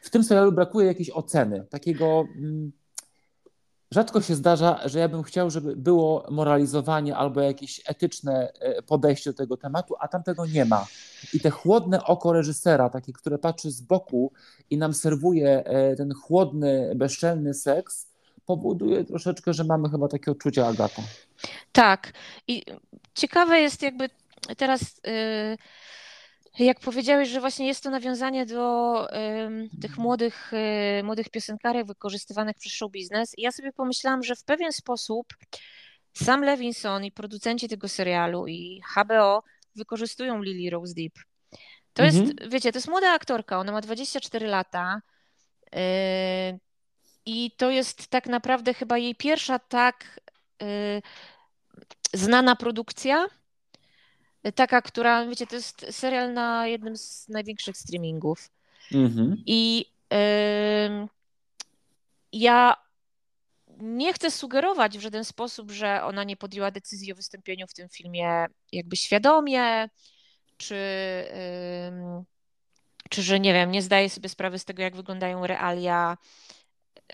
w 0.03 0.11
tym 0.11 0.25
serialu 0.25 0.53
brakuje 0.53 0.87
jakiejś 0.87 1.11
oceny, 1.11 1.67
takiego 1.71 2.25
mm, 2.37 2.73
rzadko 3.91 4.21
się 4.21 4.35
zdarza, 4.35 4.81
że 4.85 4.99
ja 4.99 5.09
bym 5.09 5.23
chciał, 5.23 5.51
żeby 5.51 5.77
było 5.77 6.27
moralizowanie 6.31 7.17
albo 7.17 7.41
jakieś 7.41 7.83
etyczne 7.87 8.53
e, 8.61 8.83
podejście 8.83 9.31
do 9.31 9.37
tego 9.37 9.57
tematu, 9.57 9.95
a 10.01 10.09
tam 10.09 10.23
tego 10.23 10.47
nie 10.47 10.65
ma. 10.65 10.87
I 11.35 11.41
te 11.41 11.51
chłodne 11.51 12.05
oko 12.05 12.33
reżysera, 12.33 12.91
takie, 12.91 13.13
które 13.13 13.39
patrzy 13.39 13.71
z 13.71 13.81
boku 13.81 14.33
i 14.71 14.79
nam 14.79 14.95
serwuje 14.95 15.65
e, 15.65 15.97
ten 15.97 16.15
chłodny, 16.15 16.93
bezczelny 16.97 17.55
seks, 17.55 18.08
powoduje 18.49 19.05
troszeczkę, 19.05 19.53
że 19.53 19.65
mamy 19.65 19.89
chyba 19.91 20.09
takie 20.09 20.31
odczucie 20.31 20.67
Agata. 20.67 21.03
Tak. 21.73 22.13
I 22.47 22.63
ciekawe 23.15 23.61
jest 23.61 23.83
jakby 23.83 24.11
teraz, 24.57 25.01
y, 26.59 26.65
jak 26.65 26.81
powiedziałeś, 26.81 27.29
że 27.29 27.41
właśnie 27.41 27.67
jest 27.67 27.83
to 27.83 27.91
nawiązanie 27.91 28.47
do 28.47 29.07
tych 29.83 29.99
młodych, 29.99 30.53
y, 31.01 31.03
młodych 31.03 31.29
piosenkarek 31.29 31.87
wykorzystywanych 31.87 32.57
przez 32.57 32.73
show 32.73 32.91
biznes. 32.91 33.39
I 33.39 33.43
ja 33.43 33.53
sobie 33.53 33.73
pomyślałam, 33.73 34.23
że 34.23 34.37
w 34.37 34.45
pewien 34.45 34.73
sposób 34.73 35.27
sam 36.13 36.45
Levinson 36.45 37.05
i 37.05 37.13
producenci 37.13 37.69
tego 37.69 37.89
serialu 37.89 38.47
i 38.47 38.83
HBO 38.97 39.43
wykorzystują 39.77 40.43
Lily 40.43 40.71
Rose 40.71 40.95
Deep. 40.95 41.13
To 41.93 42.03
mhm. 42.03 42.27
jest, 42.27 42.53
wiecie, 42.53 42.73
to 42.73 42.79
jest 42.79 42.89
młoda 42.89 43.13
aktorka, 43.13 43.59
ona 43.59 43.73
ma 43.73 43.81
24 43.81 44.47
lata. 44.47 45.03
Y, 45.67 46.68
i 47.29 47.51
to 47.57 47.71
jest 47.71 48.07
tak 48.07 48.27
naprawdę 48.27 48.75
chyba 48.75 48.99
jej 48.99 49.15
pierwsza 49.15 49.59
tak 49.59 50.21
y, 50.63 51.03
znana 52.15 52.57
produkcja. 52.57 53.27
Taka, 54.55 54.83
która, 54.83 55.27
wiecie, 55.27 55.47
to 55.47 55.57
jest 55.57 55.87
serial 55.91 56.33
na 56.33 56.67
jednym 56.67 56.97
z 56.97 57.29
największych 57.29 57.77
streamingów. 57.77 58.51
Mhm. 58.93 59.43
I 59.47 59.87
y, 60.13 61.09
ja 62.33 62.77
nie 63.79 64.13
chcę 64.13 64.31
sugerować 64.31 64.99
w 64.99 65.01
żaden 65.01 65.25
sposób, 65.25 65.71
że 65.71 66.03
ona 66.05 66.25
nie 66.25 66.37
podjęła 66.37 66.71
decyzji 66.71 67.13
o 67.13 67.17
wystąpieniu 67.17 67.67
w 67.67 67.75
tym 67.75 67.89
filmie 67.89 68.47
jakby 68.73 68.97
świadomie, 68.97 69.89
czy, 70.57 70.75
y, 70.75 72.25
czy 73.11 73.23
że 73.23 73.41
nie 73.41 73.53
wiem, 73.53 73.71
nie 73.71 73.83
zdaje 73.83 74.11
sobie 74.11 74.29
sprawy 74.29 74.59
z 74.59 74.65
tego, 74.65 74.83
jak 74.83 74.97
wyglądają 74.97 75.47
realia 75.47 76.17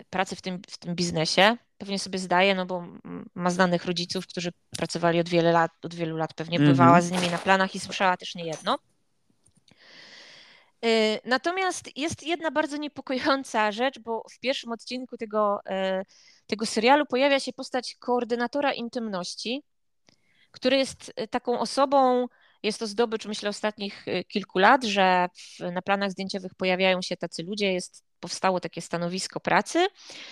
pracy 0.09 0.35
w 0.35 0.41
tym, 0.41 0.61
w 0.69 0.77
tym 0.77 0.95
biznesie. 0.95 1.57
Pewnie 1.77 1.99
sobie 1.99 2.19
zdaje, 2.19 2.55
no 2.55 2.65
bo 2.65 2.87
ma 3.35 3.49
znanych 3.49 3.85
rodziców, 3.85 4.27
którzy 4.27 4.51
pracowali 4.77 5.19
od, 5.19 5.29
wiele 5.29 5.51
lat, 5.51 5.71
od 5.83 5.93
wielu 5.93 6.17
lat, 6.17 6.33
pewnie 6.33 6.57
mm 6.57 6.67
-hmm. 6.67 6.71
bywała 6.71 7.01
z 7.01 7.11
nimi 7.11 7.27
na 7.29 7.37
planach 7.37 7.75
i 7.75 7.79
słyszała 7.79 8.17
też 8.17 8.35
niejedno. 8.35 8.79
Y, 10.85 11.19
natomiast 11.25 11.97
jest 11.97 12.23
jedna 12.23 12.51
bardzo 12.51 12.77
niepokojąca 12.77 13.71
rzecz, 13.71 13.99
bo 13.99 14.23
w 14.31 14.39
pierwszym 14.39 14.71
odcinku 14.71 15.17
tego, 15.17 15.59
y, 16.01 16.05
tego 16.47 16.65
serialu 16.65 17.05
pojawia 17.05 17.39
się 17.39 17.53
postać 17.53 17.95
koordynatora 17.99 18.73
intymności, 18.73 19.63
który 20.51 20.77
jest 20.77 21.13
y, 21.19 21.27
taką 21.27 21.59
osobą, 21.59 22.27
jest 22.63 22.79
to 22.79 22.87
zdobycz, 22.87 23.25
myślę, 23.25 23.49
ostatnich 23.49 24.05
kilku 24.27 24.59
lat, 24.59 24.83
że 24.83 25.27
w, 25.33 25.71
na 25.71 25.81
planach 25.81 26.11
zdjęciowych 26.11 26.55
pojawiają 26.55 27.01
się 27.01 27.17
tacy 27.17 27.43
ludzie, 27.43 27.73
jest 27.73 28.04
powstało 28.19 28.59
takie 28.59 28.81
stanowisko 28.81 29.39
pracy. 29.39 29.87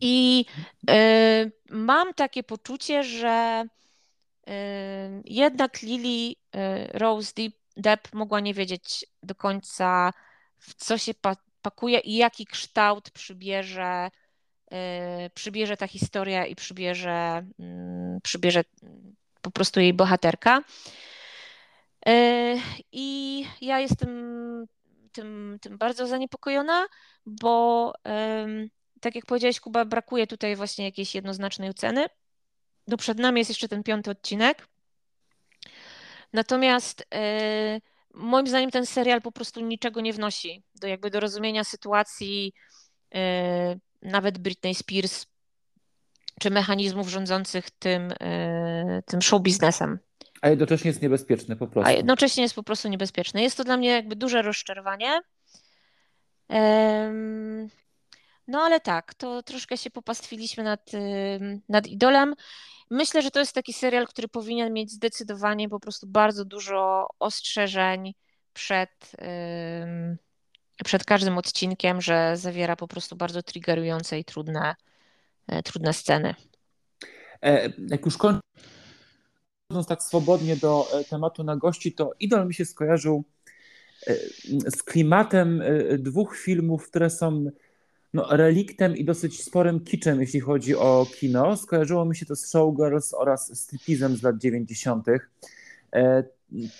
I 0.00 0.44
y, 0.90 1.52
mam 1.70 2.14
takie 2.14 2.42
poczucie, 2.42 3.04
że 3.04 3.64
y, 4.48 4.52
jednak 5.24 5.82
Lily 5.82 6.32
y, 6.32 6.34
Rose 6.92 7.32
Depp 7.76 8.12
mogła 8.12 8.40
nie 8.40 8.54
wiedzieć 8.54 9.06
do 9.22 9.34
końca, 9.34 10.12
w 10.58 10.74
co 10.74 10.98
się 10.98 11.12
pakuje 11.62 11.98
i 11.98 12.16
jaki 12.16 12.46
kształt 12.46 13.10
przybierze, 13.10 14.10
przybierze 15.34 15.76
ta 15.76 15.86
historia 15.86 16.46
i 16.46 16.54
przybierze, 16.54 17.46
mm, 17.58 18.20
przybierze 18.22 18.64
po 19.42 19.50
prostu 19.50 19.80
jej 19.80 19.94
bohaterka. 19.94 20.62
I 22.92 23.46
ja 23.60 23.80
jestem 23.80 24.08
tym, 25.12 25.58
tym 25.60 25.78
bardzo 25.78 26.06
zaniepokojona, 26.06 26.86
bo 27.26 27.92
tak 29.04 29.14
jak 29.14 29.26
powiedziałeś, 29.26 29.60
Kuba, 29.60 29.84
brakuje 29.84 30.26
tutaj 30.26 30.56
właśnie 30.56 30.84
jakiejś 30.84 31.14
jednoznacznej 31.14 31.70
oceny. 31.70 32.06
No 32.86 32.96
przed 32.96 33.18
nami 33.18 33.38
jest 33.38 33.50
jeszcze 33.50 33.68
ten 33.68 33.82
piąty 33.82 34.10
odcinek. 34.10 34.68
Natomiast 36.32 37.06
e, 37.14 37.80
moim 38.14 38.46
zdaniem 38.46 38.70
ten 38.70 38.86
serial 38.86 39.22
po 39.22 39.32
prostu 39.32 39.60
niczego 39.60 40.00
nie 40.00 40.12
wnosi 40.12 40.62
do 40.74 40.86
jakby 40.86 41.10
do 41.10 41.20
rozumienia 41.20 41.64
sytuacji 41.64 42.52
e, 43.14 43.76
nawet 44.02 44.38
Britney 44.38 44.74
Spears 44.74 45.26
czy 46.40 46.50
mechanizmów 46.50 47.08
rządzących 47.08 47.70
tym, 47.70 48.12
e, 48.20 49.02
tym 49.06 49.22
show 49.22 49.42
biznesem. 49.42 49.98
A 50.42 50.48
jednocześnie 50.48 50.88
jest 50.88 51.02
niebezpieczny 51.02 51.56
po 51.56 51.66
prostu. 51.66 51.88
A 51.88 51.92
jednocześnie 51.92 52.42
jest 52.42 52.54
po 52.54 52.62
prostu 52.62 52.88
niebezpieczny. 52.88 53.42
Jest 53.42 53.56
to 53.56 53.64
dla 53.64 53.76
mnie 53.76 53.88
jakby 53.88 54.16
duże 54.16 54.42
rozczarowanie. 54.42 55.20
No 58.48 58.60
ale 58.60 58.80
tak, 58.80 59.14
to 59.14 59.42
troszkę 59.42 59.76
się 59.76 59.90
popastwiliśmy 59.90 60.64
nad, 60.64 60.90
nad 61.68 61.86
idolem. 61.86 62.34
Myślę, 62.90 63.22
że 63.22 63.30
to 63.30 63.38
jest 63.38 63.52
taki 63.52 63.72
serial, 63.72 64.06
który 64.06 64.28
powinien 64.28 64.72
mieć 64.72 64.92
zdecydowanie 64.92 65.68
po 65.68 65.80
prostu 65.80 66.06
bardzo 66.06 66.44
dużo 66.44 67.06
ostrzeżeń 67.18 68.14
przed, 68.52 69.12
przed 70.84 71.04
każdym 71.04 71.38
odcinkiem, 71.38 72.00
że 72.00 72.36
zawiera 72.36 72.76
po 72.76 72.88
prostu 72.88 73.16
bardzo 73.16 73.42
triggerujące 73.42 74.18
i 74.18 74.24
trudne, 74.24 74.74
e, 75.46 75.62
trudne 75.62 75.92
sceny. 75.92 76.34
E, 77.42 77.72
jak 77.88 78.04
już 78.04 78.16
kończąc 78.16 78.42
tak 79.88 80.02
swobodnie 80.02 80.56
do 80.56 80.86
e, 80.92 81.04
tematu 81.04 81.44
na 81.44 81.56
gości, 81.56 81.92
to 81.92 82.10
idol 82.20 82.46
mi 82.46 82.54
się 82.54 82.64
skojarzył 82.64 83.24
z 84.66 84.82
klimatem 84.82 85.62
dwóch 85.98 86.36
filmów, 86.36 86.88
które 86.88 87.10
są 87.10 87.50
no, 88.14 88.26
reliktem 88.30 88.96
i 88.96 89.04
dosyć 89.04 89.42
sporym 89.42 89.80
kiczem, 89.80 90.20
jeśli 90.20 90.40
chodzi 90.40 90.76
o 90.76 91.06
kino. 91.16 91.56
Skojarzyło 91.56 92.04
mi 92.04 92.16
się 92.16 92.26
to 92.26 92.36
z 92.36 92.50
Showgirls 92.50 93.14
oraz 93.14 93.60
stripteasem 93.60 94.16
z 94.16 94.22
lat 94.22 94.38
90. 94.38 95.06
E, 95.92 96.24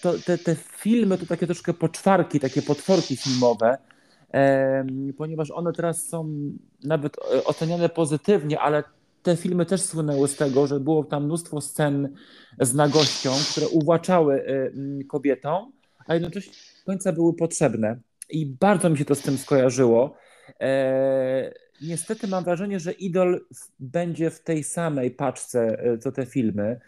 to, 0.02 0.12
te, 0.26 0.38
te 0.38 0.54
filmy 0.54 1.18
to 1.18 1.26
takie 1.26 1.46
troszkę 1.46 1.74
poczwarki, 1.74 2.40
takie 2.40 2.62
potworki 2.62 3.16
filmowe, 3.16 3.78
e, 4.34 4.86
ponieważ 5.16 5.50
one 5.50 5.72
teraz 5.72 6.08
są 6.08 6.30
nawet 6.84 7.16
oceniane 7.44 7.88
pozytywnie, 7.88 8.60
ale 8.60 8.82
te 9.22 9.36
filmy 9.36 9.66
też 9.66 9.82
słynęły 9.82 10.28
z 10.28 10.36
tego, 10.36 10.66
że 10.66 10.80
było 10.80 11.04
tam 11.04 11.24
mnóstwo 11.24 11.60
scen 11.60 12.14
z 12.60 12.74
nagością, 12.74 13.30
które 13.50 13.68
uwłaczały 13.68 14.46
e, 14.46 14.70
kobietom, 15.04 15.72
a 16.06 16.14
jednocześnie 16.14 16.52
do 16.52 16.92
końca 16.92 17.12
były 17.12 17.34
potrzebne. 17.34 17.98
I 18.30 18.46
bardzo 18.46 18.90
mi 18.90 18.98
się 18.98 19.04
to 19.04 19.14
z 19.14 19.20
tym 19.20 19.38
skojarzyło. 19.38 20.16
E, 20.60 21.54
niestety 21.82 22.28
mam 22.28 22.44
wrażenie, 22.44 22.80
że 22.80 22.92
Idol 22.92 23.46
będzie 23.80 24.30
w 24.30 24.40
tej 24.40 24.64
samej 24.64 25.10
paczce 25.10 25.78
e, 25.78 25.98
co 25.98 26.12
te 26.12 26.26
filmy. 26.26 26.80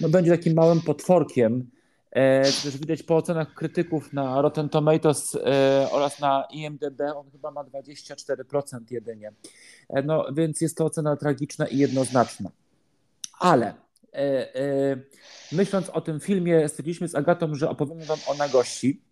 No, 0.00 0.08
będzie 0.08 0.30
takim 0.30 0.54
małym 0.54 0.80
potworkiem. 0.80 1.70
E, 2.10 2.42
też 2.42 2.78
widać 2.78 3.02
po 3.02 3.16
ocenach 3.16 3.54
krytyków 3.54 4.12
na 4.12 4.42
Rotten 4.42 4.68
Tomatoes 4.68 5.34
e, 5.34 5.88
oraz 5.90 6.20
na 6.20 6.44
IMDb, 6.50 7.00
on 7.16 7.30
chyba 7.30 7.50
ma 7.50 7.64
24% 7.64 8.80
jedynie. 8.90 9.32
E, 9.88 10.02
no, 10.02 10.26
więc 10.32 10.60
jest 10.60 10.76
to 10.76 10.84
ocena 10.84 11.16
tragiczna 11.16 11.66
i 11.66 11.78
jednoznaczna. 11.78 12.50
Ale 13.38 13.74
e, 14.14 14.96
myśląc 15.52 15.90
o 15.90 16.00
tym 16.00 16.20
filmie, 16.20 16.68
stwierdziliśmy 16.68 17.08
z 17.08 17.14
Agatą, 17.14 17.54
że 17.54 17.70
opowiemy 17.70 18.04
Wam 18.04 18.18
o 18.26 18.34
nagości. 18.34 19.02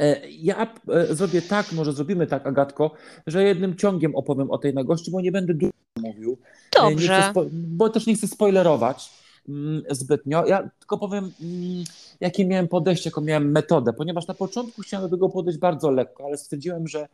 E, 0.00 0.30
ja 0.30 0.66
e, 0.88 1.14
zrobię 1.14 1.42
tak, 1.42 1.72
może 1.72 1.92
zrobimy 1.92 2.26
tak, 2.26 2.46
Agatko, 2.46 2.90
że 3.26 3.44
jednym 3.44 3.76
ciągiem 3.76 4.16
opowiem 4.16 4.50
o 4.50 4.58
tej 4.58 4.74
nagości, 4.74 5.10
bo 5.10 5.20
nie 5.20 5.32
będę 5.32 5.54
dużo 5.54 5.72
mówił. 5.96 6.38
E, 6.76 6.80
Dobrze. 6.80 7.32
bo 7.52 7.88
też 7.88 8.06
nie 8.06 8.14
chcę 8.14 8.26
spoilerować 8.26 9.10
mm, 9.48 9.82
zbytnio. 9.90 10.46
Ja 10.46 10.70
tylko 10.78 10.98
powiem, 10.98 11.32
mm, 11.40 11.84
jakie 12.20 12.46
miałem 12.46 12.68
podejście, 12.68 13.10
jaką 13.10 13.20
miałem 13.20 13.50
metodę, 13.50 13.92
ponieważ 13.92 14.26
na 14.26 14.34
początku 14.34 14.82
chciałem 14.82 15.06
do 15.06 15.16
tego 15.16 15.28
podejść 15.28 15.58
bardzo 15.58 15.90
lekko, 15.90 16.24
ale 16.24 16.36
stwierdziłem, 16.36 16.88
że 16.88 17.08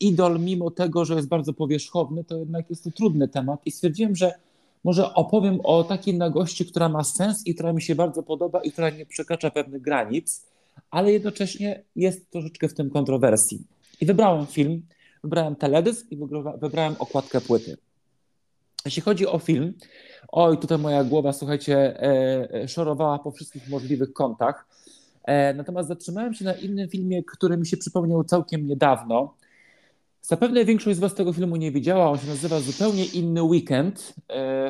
idol, 0.00 0.40
mimo 0.40 0.70
tego, 0.70 1.04
że 1.04 1.14
jest 1.14 1.28
bardzo 1.28 1.52
powierzchowny, 1.52 2.24
to 2.24 2.36
jednak 2.36 2.70
jest 2.70 2.84
to 2.84 2.90
trudny 2.90 3.28
temat 3.28 3.60
i 3.64 3.70
stwierdziłem, 3.70 4.16
że 4.16 4.34
może 4.84 5.14
opowiem 5.14 5.60
o 5.64 5.84
takiej 5.84 6.14
nagości, 6.14 6.66
która 6.66 6.88
ma 6.88 7.04
sens 7.04 7.46
i 7.46 7.54
która 7.54 7.72
mi 7.72 7.82
się 7.82 7.94
bardzo 7.94 8.22
podoba 8.22 8.60
i 8.60 8.72
która 8.72 8.90
nie 8.90 9.06
przekracza 9.06 9.50
pewnych 9.50 9.82
granic 9.82 10.49
ale 10.90 11.12
jednocześnie 11.12 11.82
jest 11.96 12.30
troszeczkę 12.30 12.68
w 12.68 12.74
tym 12.74 12.90
kontrowersji. 12.90 13.64
I 14.00 14.06
wybrałem 14.06 14.46
film, 14.46 14.82
wybrałem 15.22 15.56
teledysk 15.56 16.12
i 16.12 16.18
wybrałem 16.60 16.94
okładkę 16.98 17.40
płyty. 17.40 17.76
Jeśli 18.84 19.02
chodzi 19.02 19.26
o 19.26 19.38
film, 19.38 19.74
oj, 20.28 20.58
tutaj 20.58 20.78
moja 20.78 21.04
głowa, 21.04 21.32
słuchajcie, 21.32 21.76
e, 21.76 22.54
e, 22.54 22.68
szorowała 22.68 23.18
po 23.18 23.30
wszystkich 23.30 23.68
możliwych 23.68 24.12
kątach. 24.12 24.66
E, 25.24 25.54
natomiast 25.54 25.88
zatrzymałem 25.88 26.34
się 26.34 26.44
na 26.44 26.54
innym 26.54 26.88
filmie, 26.88 27.24
który 27.24 27.56
mi 27.56 27.66
się 27.66 27.76
przypomniał 27.76 28.24
całkiem 28.24 28.66
niedawno. 28.66 29.34
Zapewne 30.22 30.64
większość 30.64 30.96
z 30.96 31.00
Was 31.00 31.14
tego 31.14 31.32
filmu 31.32 31.56
nie 31.56 31.72
widziała. 31.72 32.10
On 32.10 32.18
się 32.18 32.26
nazywa 32.26 32.60
Zupełnie 32.60 33.04
inny 33.04 33.42
weekend. 33.42 34.14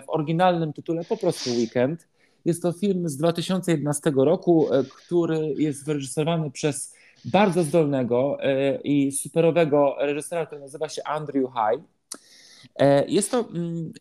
W 0.03 0.05
oryginalnym 0.07 0.73
tytule 0.73 1.05
po 1.05 1.17
prostu 1.17 1.51
Weekend. 1.51 2.07
Jest 2.45 2.63
to 2.63 2.73
film 2.73 3.09
z 3.09 3.17
2011 3.17 4.13
roku, 4.17 4.75
e, 4.75 4.85
który 4.85 5.55
jest 5.59 5.87
wyreżyserowany 5.87 6.51
przez 6.51 6.95
bardzo 7.25 7.63
zdolnego 7.63 8.39
e, 8.41 8.81
i 8.81 9.13
superowego 9.13 9.97
reżysera, 9.99 10.47
który 10.47 10.61
nazywa 10.61 10.89
się 10.89 11.03
Andrew 11.05 11.51
High. 11.53 11.85
E, 12.77 13.09
jest 13.09 13.31
to 13.31 13.49
mm, 13.49 13.93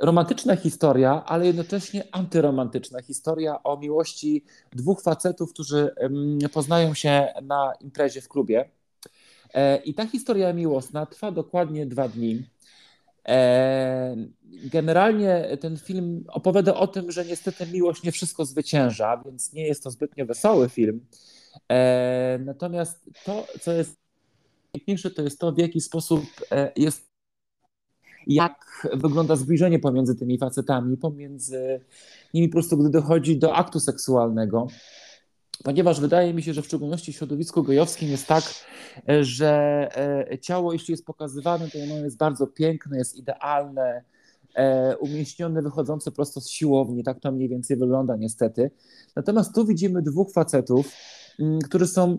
romantyczna 0.00 0.56
historia, 0.56 1.24
ale 1.26 1.46
jednocześnie 1.46 2.04
antyromantyczna 2.12 3.02
historia 3.02 3.62
o 3.62 3.76
miłości 3.76 4.44
dwóch 4.72 5.02
facetów, 5.02 5.52
którzy 5.52 5.90
mm, 5.96 6.38
poznają 6.52 6.94
się 6.94 7.28
na 7.42 7.72
imprezie 7.80 8.20
w 8.20 8.28
klubie. 8.28 8.68
I 9.84 9.94
ta 9.94 10.06
historia 10.06 10.52
miłosna 10.52 11.06
trwa 11.06 11.30
dokładnie 11.30 11.86
dwa 11.86 12.08
dni. 12.08 12.42
E, 13.28 14.16
generalnie 14.64 15.58
ten 15.60 15.76
film 15.76 16.24
opowiada 16.28 16.74
o 16.74 16.86
tym, 16.86 17.12
że 17.12 17.24
niestety 17.24 17.66
miłość 17.66 18.02
nie 18.02 18.12
wszystko 18.12 18.44
zwycięża, 18.44 19.22
więc 19.24 19.52
nie 19.52 19.66
jest 19.66 19.82
to 19.82 19.90
zbytnio 19.90 20.26
wesoły 20.26 20.68
film. 20.68 21.06
E, 21.68 22.38
natomiast 22.44 23.10
to, 23.24 23.46
co 23.60 23.72
jest 23.72 23.96
najpiękniejsze, 24.74 25.10
to 25.10 25.22
jest 25.22 25.38
to, 25.38 25.52
w 25.52 25.58
jaki 25.58 25.80
sposób 25.80 26.24
e, 26.50 26.72
jest, 26.76 27.12
jak 28.26 28.86
wygląda 28.92 29.36
zbliżenie 29.36 29.78
pomiędzy 29.78 30.14
tymi 30.14 30.38
facetami, 30.38 30.96
pomiędzy 30.96 31.80
nimi 32.34 32.48
po 32.48 32.52
prostu, 32.52 32.76
gdy 32.76 32.90
dochodzi 32.90 33.38
do 33.38 33.54
aktu 33.54 33.80
seksualnego 33.80 34.66
ponieważ 35.64 36.00
wydaje 36.00 36.34
mi 36.34 36.42
się, 36.42 36.54
że 36.54 36.62
w 36.62 36.66
szczególności 36.66 37.12
w 37.12 37.16
środowisku 37.16 37.62
gejowskim 37.62 38.08
jest 38.08 38.26
tak, 38.26 38.44
e, 39.08 39.24
że 39.24 39.88
e, 40.30 40.38
ciało, 40.38 40.72
jeśli 40.72 40.92
jest 40.92 41.06
pokazywane, 41.06 41.68
to 41.68 41.78
ono 41.78 42.04
jest 42.04 42.16
bardzo 42.16 42.46
piękne, 42.46 42.98
jest 42.98 43.16
idealne, 43.16 44.04
e, 44.54 44.96
umieśnione, 44.96 45.62
wychodzące 45.62 46.10
prosto 46.12 46.40
z 46.40 46.48
siłowni. 46.48 47.04
Tak 47.04 47.20
to 47.20 47.32
mniej 47.32 47.48
więcej 47.48 47.76
wygląda 47.76 48.16
niestety. 48.16 48.70
Natomiast 49.16 49.54
tu 49.54 49.66
widzimy 49.66 50.02
dwóch 50.02 50.32
facetów, 50.32 50.92
mm, 51.40 51.58
którzy 51.60 51.86
są 51.86 52.18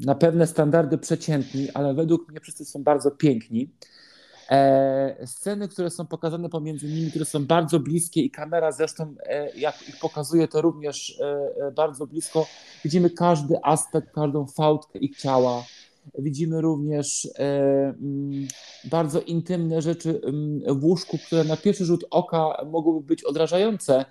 na 0.00 0.14
pewne 0.14 0.46
standardy 0.46 0.98
przeciętni, 0.98 1.70
ale 1.74 1.94
według 1.94 2.28
mnie 2.30 2.40
wszyscy 2.40 2.64
są 2.64 2.82
bardzo 2.82 3.10
piękni. 3.10 3.70
E, 4.50 5.26
sceny, 5.26 5.68
które 5.68 5.90
są 5.90 6.06
pokazane 6.06 6.48
pomiędzy 6.48 6.86
nimi, 6.86 7.10
które 7.10 7.24
są 7.24 7.46
bardzo 7.46 7.80
bliskie 7.80 8.20
i 8.20 8.30
kamera 8.30 8.72
zresztą, 8.72 9.14
e, 9.26 9.56
jak 9.56 9.88
ich 9.88 9.98
pokazuje, 9.98 10.48
to 10.48 10.62
również 10.62 11.20
e, 11.20 11.72
bardzo 11.72 12.06
blisko. 12.06 12.46
Widzimy 12.84 13.10
każdy 13.10 13.56
aspekt, 13.62 14.10
każdą 14.14 14.46
fałdkę 14.46 14.98
ich 14.98 15.16
ciała. 15.16 15.64
Widzimy 16.18 16.60
również 16.60 17.28
mm, 17.38 18.48
bardzo 18.84 19.20
intymne 19.20 19.82
rzeczy 19.82 20.20
mm, 20.24 20.80
w 20.80 20.84
łóżku, 20.84 21.18
które 21.26 21.44
na 21.44 21.56
pierwszy 21.56 21.84
rzut 21.84 22.04
oka 22.10 22.64
mogłyby 22.66 23.06
być 23.06 23.24
odrażające 23.24 24.04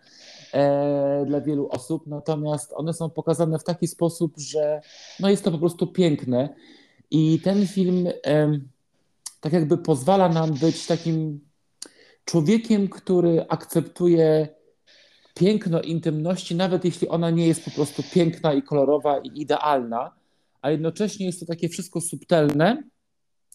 dla 1.25 1.41
wielu 1.41 1.69
osób, 1.69 2.07
natomiast 2.07 2.73
one 2.75 2.93
są 2.93 3.09
pokazane 3.09 3.59
w 3.59 3.63
taki 3.63 3.87
sposób, 3.87 4.33
że 4.37 4.81
no 5.19 5.29
jest 5.29 5.43
to 5.43 5.51
po 5.51 5.57
prostu 5.57 5.87
piękne. 5.87 6.55
I 7.11 7.39
ten 7.43 7.67
film 7.67 8.07
tak 9.43 9.53
jakby 9.53 9.77
pozwala 9.77 10.29
nam 10.29 10.53
być 10.53 10.85
takim 10.85 11.39
człowiekiem, 12.25 12.89
który 12.89 13.45
akceptuje 13.49 14.47
piękno 15.35 15.81
intymności, 15.81 16.55
nawet 16.55 16.85
jeśli 16.85 17.07
ona 17.07 17.29
nie 17.29 17.47
jest 17.47 17.65
po 17.65 17.71
prostu 17.71 18.03
piękna 18.13 18.53
i 18.53 18.61
kolorowa 18.61 19.19
i 19.19 19.41
idealna, 19.41 20.11
a 20.61 20.71
jednocześnie 20.71 21.25
jest 21.25 21.39
to 21.39 21.45
takie 21.45 21.69
wszystko 21.69 22.01
subtelne 22.01 22.83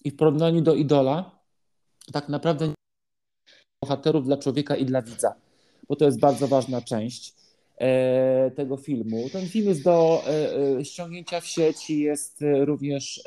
i 0.04 0.10
w 0.10 0.16
porównaniu 0.16 0.60
do 0.60 0.74
idola, 0.74 1.38
tak 2.12 2.28
naprawdę 2.28 2.72
bohaterów 3.82 4.24
dla 4.24 4.36
człowieka 4.36 4.76
i 4.76 4.84
dla 4.84 5.02
widza, 5.02 5.34
bo 5.88 5.96
to 5.96 6.04
jest 6.04 6.20
bardzo 6.20 6.48
ważna 6.48 6.82
część. 6.82 7.34
e, 7.76 8.50
tego 8.50 8.76
filmu. 8.76 9.28
Ten 9.32 9.48
film 9.48 9.66
jest 9.66 9.84
do 9.84 10.24
e, 10.78 10.84
ściągnięcia 10.84 11.40
w 11.40 11.46
sieci, 11.46 12.00
jest 12.00 12.44
również 12.64 13.22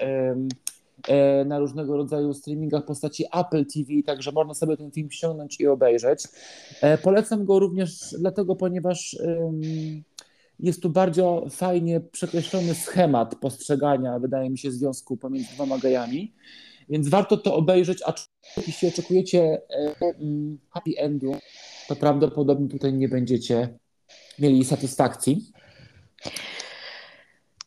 na 1.46 1.60
różnego 1.60 1.98
rodzaju 1.98 2.34
streamingach 2.34 2.84
w 2.84 2.86
postaci 2.86 3.26
Apple 3.34 3.66
TV, 3.66 4.04
także 4.06 4.32
można 4.32 4.54
sobie 4.54 4.78
ten 4.78 4.92
film 4.92 5.12
ściągnąć 5.12 5.60
i 5.60 5.68
obejrzeć. 5.68 6.24
Polecam 7.04 7.46
go 7.46 7.60
również 7.60 8.16
dlatego, 8.20 8.56
ponieważ 8.56 9.18
jest 10.60 10.82
tu 10.82 10.90
bardzo 10.90 11.46
fajnie 11.50 12.00
przekreślony 12.00 12.76
schemat 12.76 13.36
postrzegania, 13.36 14.20
wydaje 14.20 14.50
mi 14.50 14.58
się, 14.58 14.72
związku 14.72 15.18
pomiędzy 15.18 15.54
dwoma 15.54 15.78
gejami. 15.78 16.34
Więc 16.90 17.10
warto 17.10 17.38
to 17.38 17.56
obejrzeć, 17.56 18.02
a 18.06 18.14
jeśli 18.68 18.88
oczekujecie 18.88 19.42
e, 19.42 19.96
happy 20.70 20.92
endu, 20.98 21.36
to 21.88 21.96
prawdopodobnie 21.96 22.70
tutaj 22.70 22.94
nie 22.94 23.10
będziecie 23.10 23.78
mieli 24.40 24.66
satysfakcji. 24.66 25.52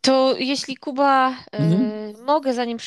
To 0.00 0.36
jeśli 0.38 0.76
Kuba, 0.76 1.30
e, 1.30 1.34
mhm. 1.52 1.93
Mogę, 2.24 2.54
zanim 2.54 2.78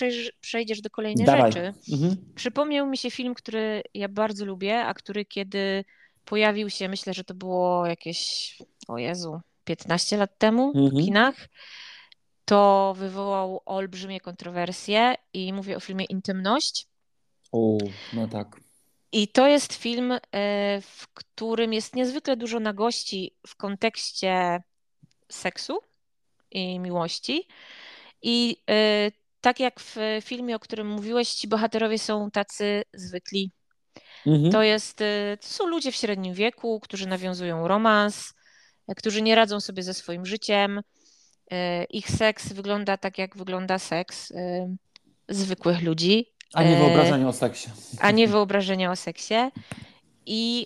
przejdziesz 0.41 0.81
do 0.81 0.89
kolejnej 0.89 1.25
Dawaj. 1.25 1.51
rzeczy, 1.51 1.73
mhm. 1.91 2.17
przypomniał 2.35 2.87
mi 2.87 2.97
się 2.97 3.11
film, 3.11 3.33
który 3.33 3.83
ja 3.93 4.09
bardzo 4.09 4.45
lubię, 4.45 4.79
a 4.79 4.93
który 4.93 5.25
kiedy 5.25 5.85
pojawił 6.25 6.69
się, 6.69 6.89
myślę, 6.89 7.13
że 7.13 7.23
to 7.23 7.33
było 7.33 7.85
jakieś, 7.85 8.57
o 8.87 8.97
Jezu, 8.97 9.39
15 9.63 10.17
lat 10.17 10.37
temu 10.37 10.71
mhm. 10.75 10.89
w 10.89 11.05
kinach, 11.05 11.49
to 12.45 12.93
wywołał 12.97 13.61
olbrzymie 13.65 14.19
kontrowersje 14.19 15.15
i 15.33 15.53
mówię 15.53 15.77
o 15.77 15.79
filmie 15.79 16.05
Intymność. 16.05 16.87
O, 17.51 17.77
no 18.13 18.27
tak. 18.27 18.59
I 19.11 19.27
to 19.27 19.47
jest 19.47 19.73
film, 19.73 20.11
e, 20.11 20.19
w 20.81 21.07
którym 21.13 21.73
jest 21.73 21.95
niezwykle 21.95 22.37
dużo 22.37 22.59
nagości 22.59 23.35
w 23.47 23.55
kontekście 23.55 24.63
seksu 25.29 25.79
i 26.51 26.79
miłości. 26.79 27.47
I 28.21 28.57
e, 28.69 29.11
tak 29.41 29.59
jak 29.59 29.79
w 29.79 29.95
filmie, 30.21 30.55
o 30.55 30.59
którym 30.59 30.87
mówiłeś, 30.87 31.29
ci 31.29 31.47
bohaterowie 31.47 31.99
są 31.99 32.31
tacy 32.31 32.83
zwykli. 32.93 33.51
Mhm. 34.27 34.51
To, 34.51 34.63
jest, 34.63 35.01
e, 35.01 35.37
to 35.41 35.47
są 35.47 35.67
ludzie 35.67 35.91
w 35.91 35.95
średnim 35.95 36.33
wieku, 36.33 36.79
którzy 36.79 37.07
nawiązują 37.07 37.67
romans, 37.67 38.33
którzy 38.97 39.21
nie 39.21 39.35
radzą 39.35 39.59
sobie 39.59 39.83
ze 39.83 39.93
swoim 39.93 40.25
życiem. 40.25 40.81
E, 41.51 41.83
ich 41.83 42.09
seks 42.09 42.53
wygląda 42.53 42.97
tak, 42.97 43.17
jak 43.17 43.37
wygląda 43.37 43.79
seks 43.79 44.31
e, 44.31 44.75
zwykłych 45.29 45.81
ludzi. 45.81 46.25
A 46.53 46.63
nie 46.63 46.75
wyobrażenie 46.77 47.27
o 47.27 47.33
seksie. 47.33 47.69
A 47.99 48.11
nie 48.11 48.27
wyobrażenie 48.37 48.91
o 48.91 48.95
seksie. 48.95 49.35
I 50.25 50.65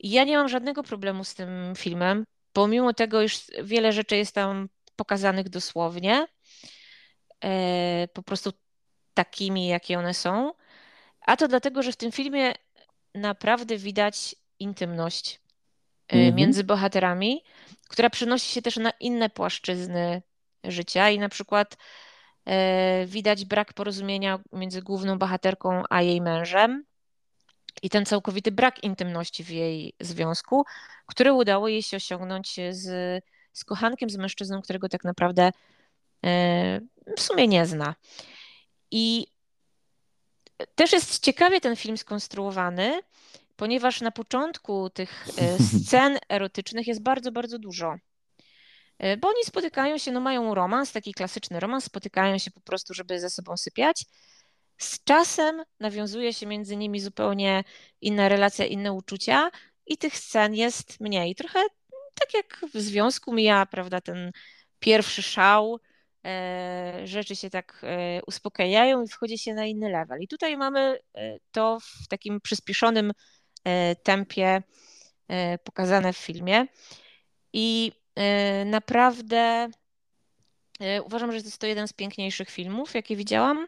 ja 0.00 0.24
nie 0.24 0.36
mam 0.36 0.48
żadnego 0.48 0.82
problemu 0.82 1.24
z 1.24 1.34
tym 1.34 1.48
filmem, 1.76 2.24
pomimo 2.52 2.92
tego, 2.92 3.22
iż 3.22 3.46
wiele 3.64 3.92
rzeczy 3.92 4.16
jest 4.16 4.34
tam 4.34 4.68
pokazanych 4.96 5.48
dosłownie, 5.48 6.26
po 8.12 8.22
prostu 8.22 8.52
takimi, 9.14 9.66
jakie 9.66 9.98
one 9.98 10.14
są. 10.14 10.52
A 11.20 11.36
to 11.36 11.48
dlatego, 11.48 11.82
że 11.82 11.92
w 11.92 11.96
tym 11.96 12.12
filmie 12.12 12.52
naprawdę 13.14 13.76
widać 13.76 14.36
intymność 14.58 15.40
mhm. 16.08 16.34
między 16.34 16.64
bohaterami 16.64 17.42
która 17.88 18.10
przenosi 18.10 18.52
się 18.52 18.62
też 18.62 18.76
na 18.76 18.90
inne 19.00 19.30
płaszczyzny 19.30 20.22
życia 20.64 21.10
i 21.10 21.18
na 21.18 21.28
przykład 21.28 21.76
e, 22.44 23.06
widać 23.06 23.44
brak 23.44 23.72
porozumienia 23.72 24.38
między 24.52 24.82
główną 24.82 25.18
bohaterką 25.18 25.82
a 25.90 26.02
jej 26.02 26.20
mężem 26.20 26.84
i 27.82 27.90
ten 27.90 28.06
całkowity 28.06 28.52
brak 28.52 28.84
intymności 28.84 29.44
w 29.44 29.50
jej 29.50 29.94
związku, 30.00 30.64
który 31.06 31.32
udało 31.32 31.68
jej 31.68 31.82
się 31.82 31.96
osiągnąć 31.96 32.56
z, 32.70 33.24
z 33.52 33.64
kochankiem, 33.64 34.10
z 34.10 34.16
mężczyzną, 34.16 34.62
którego 34.62 34.88
tak 34.88 35.04
naprawdę 35.04 35.52
e, 36.24 36.80
w 37.16 37.20
sumie 37.20 37.48
nie 37.48 37.66
zna. 37.66 37.94
I 38.90 39.26
też 40.74 40.92
jest 40.92 41.24
ciekawie 41.24 41.60
ten 41.60 41.76
film 41.76 41.96
skonstruowany, 41.96 43.00
ponieważ 43.56 44.00
na 44.00 44.10
początku 44.10 44.90
tych 44.90 45.26
e, 45.38 45.58
scen 45.84 46.18
erotycznych 46.28 46.86
jest 46.86 47.02
bardzo, 47.02 47.32
bardzo 47.32 47.58
dużo. 47.58 47.96
E, 48.98 49.16
bo 49.16 49.28
oni 49.28 49.44
spotykają 49.44 49.98
się, 49.98 50.12
no 50.12 50.20
mają 50.20 50.54
romans, 50.54 50.92
taki 50.92 51.12
klasyczny 51.12 51.60
romans, 51.60 51.84
spotykają 51.84 52.38
się 52.38 52.50
po 52.50 52.60
prostu, 52.60 52.94
żeby 52.94 53.20
ze 53.20 53.30
sobą 53.30 53.56
sypiać. 53.56 54.04
Z 54.78 55.04
czasem 55.04 55.62
nawiązuje 55.80 56.32
się 56.32 56.46
między 56.46 56.76
nimi 56.76 57.00
zupełnie 57.00 57.64
inna 58.00 58.28
relacja, 58.28 58.66
inne 58.66 58.92
uczucia 58.92 59.50
i 59.86 59.98
tych 59.98 60.18
scen 60.18 60.54
jest 60.54 61.00
mniej. 61.00 61.34
Trochę 61.34 61.58
tak 62.14 62.34
jak 62.34 62.60
w 62.74 62.80
związku 62.80 63.32
mija, 63.32 63.66
prawda, 63.66 64.00
ten 64.00 64.32
pierwszy 64.78 65.22
szał, 65.22 65.80
rzeczy 67.04 67.36
się 67.36 67.50
tak 67.50 67.82
uspokajają 68.26 69.02
i 69.02 69.08
wchodzi 69.08 69.38
się 69.38 69.54
na 69.54 69.66
inny 69.66 69.90
level. 69.90 70.20
I 70.20 70.28
tutaj 70.28 70.56
mamy 70.56 70.98
to 71.52 71.78
w 71.80 72.08
takim 72.08 72.40
przyspieszonym 72.40 73.12
E, 73.64 73.96
tempie 73.96 74.62
e, 75.28 75.58
pokazane 75.58 76.12
w 76.12 76.16
filmie. 76.16 76.66
I 77.52 77.92
e, 78.16 78.64
naprawdę 78.64 79.68
uważam, 81.04 81.32
że 81.32 81.38
jest 81.38 81.58
to 81.58 81.66
jeden 81.66 81.88
z 81.88 81.92
piękniejszych 81.92 82.50
filmów, 82.50 82.94
jakie 82.94 83.16
widziałam. 83.16 83.66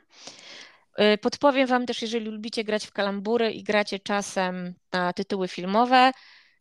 Podpowiem 1.20 1.66
Wam 1.66 1.86
też, 1.86 2.02
jeżeli 2.02 2.30
lubicie 2.30 2.64
grać 2.64 2.86
w 2.86 2.92
kalambury 2.92 3.52
i 3.52 3.62
gracie 3.62 3.98
czasem 3.98 4.74
na 4.92 5.12
tytuły 5.12 5.48
filmowe, 5.48 6.12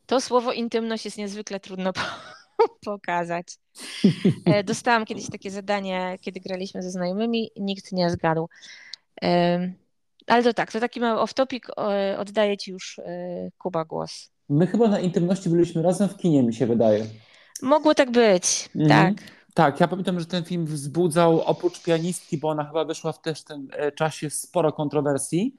to 0.06 0.22
słowo 0.22 0.52
intymność 0.52 1.06
jest 1.06 1.18
niezwykle 1.18 1.60
trudno 1.60 1.94
pokazać. 2.86 3.58
Dostałam 4.66 5.06
kiedyś 5.06 5.30
takie 5.30 5.52
zadanie, 5.52 6.18
kiedy 6.22 6.40
graliśmy 6.40 6.82
ze 6.82 6.92
znajomymi, 6.92 7.52
nikt 7.58 7.92
nie 7.92 8.10
zgadł. 8.10 8.50
Ale 10.28 10.44
to 10.44 10.54
tak, 10.54 10.72
to 10.72 10.80
taki 10.80 11.00
mały 11.00 11.20
off-topic, 11.20 11.70
oddaję 12.18 12.58
Ci 12.58 12.72
już 12.72 13.00
e, 13.00 13.50
Kuba 13.58 13.86
głos. 13.86 14.32
My 14.50 14.68
chyba 14.68 14.88
na 14.88 15.00
intymności 15.00 15.50
byliśmy 15.50 15.82
razem 15.82 16.10
w 16.10 16.18
kinie, 16.18 16.44
mi 16.44 16.54
się 16.54 16.68
wydaje. 16.68 17.06
Mogło 17.62 17.96
tak 17.96 18.12
być, 18.12 18.70
mhm. 18.76 19.16
tak. 19.16 19.26
Tak, 19.54 19.80
ja 19.80 19.88
pamiętam, 19.88 20.20
że 20.20 20.26
ten 20.26 20.44
film 20.44 20.66
wzbudzał 20.66 21.42
oprócz 21.42 21.84
pianistki, 21.84 22.38
bo 22.38 22.50
ona 22.50 22.66
chyba 22.66 22.86
wyszła 22.86 23.12
w 23.12 23.22
też 23.22 23.44
tym 23.44 23.68
e, 23.72 23.92
czasie 23.92 24.30
sporo 24.30 24.72
kontrowersji. 24.72 25.56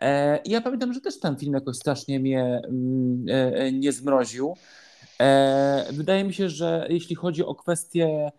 E, 0.00 0.38
I 0.44 0.50
ja 0.50 0.60
pamiętam, 0.60 0.92
że 0.92 1.00
też 1.00 1.20
ten 1.20 1.36
film 1.36 1.54
jakoś 1.54 1.76
strasznie 1.76 2.20
mnie 2.20 2.62
mm, 2.68 3.80
nie 3.80 3.92
zmroził. 3.92 4.56
Wydaje 5.92 6.24
mi 6.24 6.34
się, 6.34 6.48
że 6.48 6.86
jeśli 6.90 7.16
chodzi 7.16 7.44
o 7.44 7.54
kwestię 7.54 8.30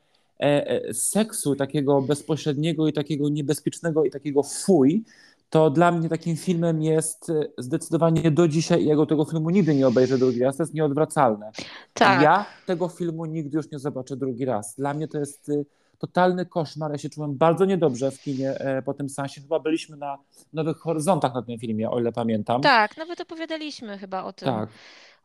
seksu 0.94 1.56
takiego 1.56 2.02
bezpośredniego 2.02 2.88
i 2.88 2.94
takiego 2.94 3.30
niebezpiecznego 3.30 4.06
i 4.06 4.12
takiego 4.12 4.44
fuj, 4.44 5.04
to 5.50 5.70
dla 5.70 5.92
mnie 5.92 6.10
takim 6.10 6.38
filmem 6.38 6.82
jest 6.82 7.30
e, 7.30 7.44
zdecydowanie 7.58 8.32
do 8.32 8.48
dzisiaj, 8.48 8.86
ja 8.86 8.96
go 8.96 9.06
tego 9.06 9.26
filmu 9.26 9.50
nigdy 9.50 9.76
nie 9.76 9.88
obejrzę 9.88 10.18
drugi 10.18 10.40
raz, 10.40 10.58
to 10.58 10.64
jest 10.64 10.74
nieodwracalne. 10.74 11.52
Tak. 11.94 12.22
Ja 12.22 12.46
tego 12.66 12.88
filmu 12.88 13.26
nigdy 13.26 13.58
już 13.58 13.72
nie 13.72 13.80
zobaczę 13.80 14.16
drugi 14.16 14.46
raz. 14.46 14.76
Dla 14.76 14.94
mnie 14.94 15.08
to 15.08 15.18
jest 15.20 15.50
e, 15.50 15.64
totalny 15.98 16.46
koszmar. 16.46 16.92
Ja 16.92 16.98
się 16.98 17.10
czułem 17.10 17.38
bardzo 17.38 17.66
niedobrze 17.66 18.12
w 18.12 18.22
kinie 18.22 18.60
e, 18.60 18.82
po 18.82 18.94
tym 18.94 19.10
sensie. 19.10 19.42
Chyba 19.42 19.60
byliśmy 19.60 19.98
na 19.98 20.18
Nowych 20.54 20.78
Horyzontach 20.78 21.34
na 21.34 21.42
tym 21.42 21.60
filmie, 21.60 21.90
o 21.90 22.00
ile 22.00 22.12
pamiętam. 22.12 22.62
Tak, 22.62 22.98
nawet 22.98 23.22
opowiadaliśmy 23.22 23.98
chyba 23.98 24.24
o 24.24 24.34
tym. 24.34 24.46
Tak. 24.46 24.70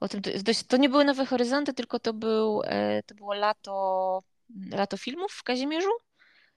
O 0.01 0.09
tym. 0.09 0.23
To 0.69 0.77
nie 0.77 0.89
były 0.89 1.05
Nowe 1.05 1.27
Horyzonty, 1.27 1.75
tylko 1.75 1.99
to, 1.99 2.13
był, 2.13 2.63
to 3.07 3.15
było 3.15 3.35
lato, 3.35 4.23
lato 4.73 4.97
filmów 4.97 5.33
w 5.33 5.43
Kazimierzu? 5.43 5.91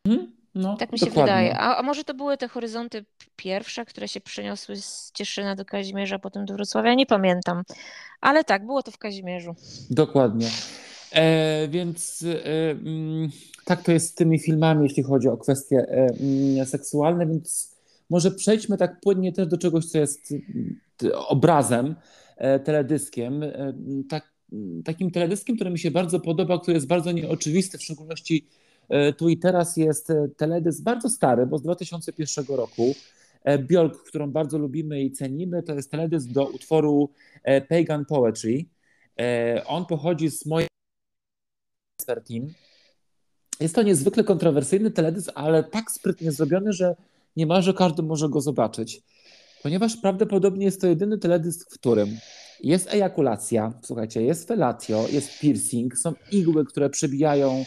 Hmm? 0.08 0.43
No, 0.56 0.77
tak 0.77 0.91
mi 0.91 0.99
się 0.99 1.06
dokładnie. 1.06 1.34
wydaje. 1.34 1.58
A, 1.58 1.77
a, 1.77 1.82
może 1.82 2.03
to 2.03 2.13
były 2.13 2.38
te 2.38 2.47
horyzonty 2.47 3.06
pierwsze, 3.36 3.86
które 3.86 4.08
się 4.08 4.21
przeniosły 4.21 4.75
z 4.75 5.12
Cieszyna 5.13 5.56
do 5.56 5.65
Kazimierza, 5.65 6.19
potem 6.19 6.45
do 6.45 6.53
Wrocławia? 6.53 6.93
Nie 6.93 7.06
pamiętam. 7.06 7.63
Ale 8.21 8.43
tak, 8.43 8.65
było 8.65 8.84
to 8.84 8.91
w 8.91 8.97
Kazimierzu. 8.97 9.56
Dokładnie. 9.89 10.47
E, 11.12 11.67
więc 11.67 12.23
e, 12.23 12.71
mm, 12.71 13.29
tak 13.65 13.84
to 13.84 13.91
jest 13.91 14.08
z 14.10 14.15
tymi 14.15 14.39
filmami, 14.39 14.84
jeśli 14.84 15.03
chodzi 15.03 15.27
o 15.27 15.38
kwestie 15.38 15.77
e, 15.77 16.08
mm, 16.19 16.65
seksualne, 16.65 17.27
więc 17.27 17.75
może 18.10 18.32
przejdźmy 18.32 18.77
tak 18.77 19.01
płynnie 19.01 19.34
też 19.34 19.47
do 19.47 19.58
czegoś, 19.58 19.86
co 19.86 19.97
jest 19.97 20.32
mm, 20.32 20.79
obrazem, 21.27 21.86
e, 21.86 21.95
teledyskiem. 22.65 23.43
E, 23.43 23.74
tak, 24.10 24.34
takim 24.86 25.12
teledyskiem, 25.12 25.56
który 25.56 25.69
mi 25.69 25.80
się 25.80 25.91
bardzo 25.91 26.19
podoba, 26.19 26.60
który 26.60 26.76
jest 26.76 26.88
bardzo 26.88 27.12
nieoczywisty, 27.12 27.78
w 27.78 27.84
szczególności 27.84 28.48
E, 28.89 29.13
tu 29.13 29.30
i 29.30 29.38
teraz 29.38 29.78
jest 29.78 30.10
e, 30.10 30.28
teledysk 30.38 30.84
bardzo 30.84 31.10
stary, 31.10 31.46
bo 31.46 31.58
z 31.58 31.62
2001 31.62 32.46
roku. 32.56 32.96
E, 33.43 33.60
Bjork, 33.60 34.04
którą 34.04 34.32
bardzo 34.32 34.58
lubimy 34.58 35.02
i 35.02 35.12
cenimy, 35.12 35.63
to 35.63 35.76
jest 35.76 35.91
teledysk 35.91 36.30
do 36.30 36.46
utworu 36.48 37.10
Pagan 37.69 38.06
Poetry. 38.06 38.65
On 39.65 39.86
pochodzi 39.86 40.30
z 40.30 40.46
mojej 40.46 40.67
Team. 42.06 42.54
Jest 43.60 43.76
to 43.76 43.84
niezwykle 43.84 44.24
kontrowersyjny 44.24 44.91
teledysk, 44.91 45.32
ale 45.36 45.63
tak 45.63 45.91
sprytnie 45.91 46.32
zrobiony, 46.32 46.74
że 46.74 46.96
niemalże 47.36 47.74
każdy 47.74 48.04
może 48.04 48.30
go 48.30 48.41
zobaczyć. 48.41 49.02
Ponieważ 49.63 49.97
prawdopodobnie 49.97 50.65
jest 50.65 50.82
to 50.82 50.88
jedyny 50.88 51.17
teledysk, 51.17 51.71
w 51.71 51.80
którym 51.80 52.17
jest 52.63 52.93
ejakulacja, 52.93 53.73
słuchajcie, 53.84 54.21
jest 54.21 54.47
felatio, 54.47 55.06
jest 55.12 55.39
piercing, 55.39 55.97
są 55.97 56.13
igły, 56.32 56.65
które 56.65 56.89
przebijają 56.89 57.65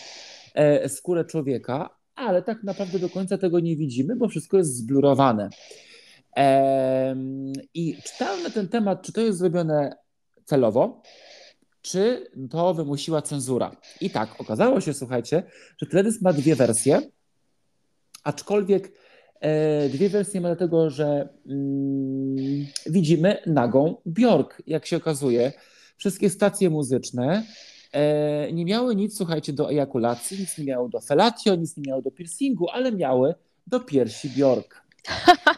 e, 0.55 0.89
skórę 0.89 1.25
człowieka, 1.25 1.91
ale 2.15 2.43
tak 2.43 2.63
naprawdę 2.63 2.99
do 2.99 3.09
końca 3.09 3.39
tego 3.39 3.61
nie 3.61 3.77
widzimy, 3.77 4.17
bo 4.17 4.29
wszystko 4.29 4.57
jest 4.57 4.77
zblurowane. 4.77 5.49
I 7.75 7.97
czytałem 8.05 8.43
na 8.43 8.51
ten 8.51 8.69
temat, 8.69 9.03
czy 9.03 9.13
to 9.13 9.21
jest 9.21 9.39
zrobione 9.39 9.97
celowo, 10.45 11.03
czy 11.83 12.31
to 12.51 12.75
wymusiła 12.75 13.23
cenzura. 13.23 13.77
I 14.01 14.11
tak, 14.11 14.41
okazało 14.41 14.81
się, 14.81 14.95
słuchajcie, 14.95 15.43
że 15.79 15.87
teledysk 15.87 16.23
ma 16.23 16.33
dwie 16.33 16.57
wersje, 16.57 17.01
aczkolwiek 18.25 18.93
dwie 19.91 20.09
wersje 20.09 20.41
ma 20.41 20.49
dlatego, 20.49 20.91
że 20.91 21.29
mm, 21.47 22.67
widzimy 22.87 23.39
nagą 23.47 23.97
Bjork, 24.07 24.63
jak 24.67 24.87
się 24.87 24.97
okazuje. 24.97 25.53
Wszystkie 25.97 26.31
stacje 26.31 26.71
muzyczne 26.71 27.43
e, 27.93 28.53
nie 28.53 28.65
miały 28.65 28.97
nic, 28.97 29.17
słuchajcie, 29.17 29.53
do 29.53 29.71
ejakulacji, 29.71 30.39
nic 30.39 30.59
nie 30.59 30.65
miały 30.65 30.91
do 30.91 31.01
felatio, 31.01 31.55
nic 31.55 31.77
nie 31.77 31.83
miały 31.87 32.03
do 32.03 32.11
piercingu, 32.11 32.69
ale 32.69 32.93
miały 32.93 33.35
do 33.67 33.81
piersi 33.81 34.29
Bjork. 34.29 34.87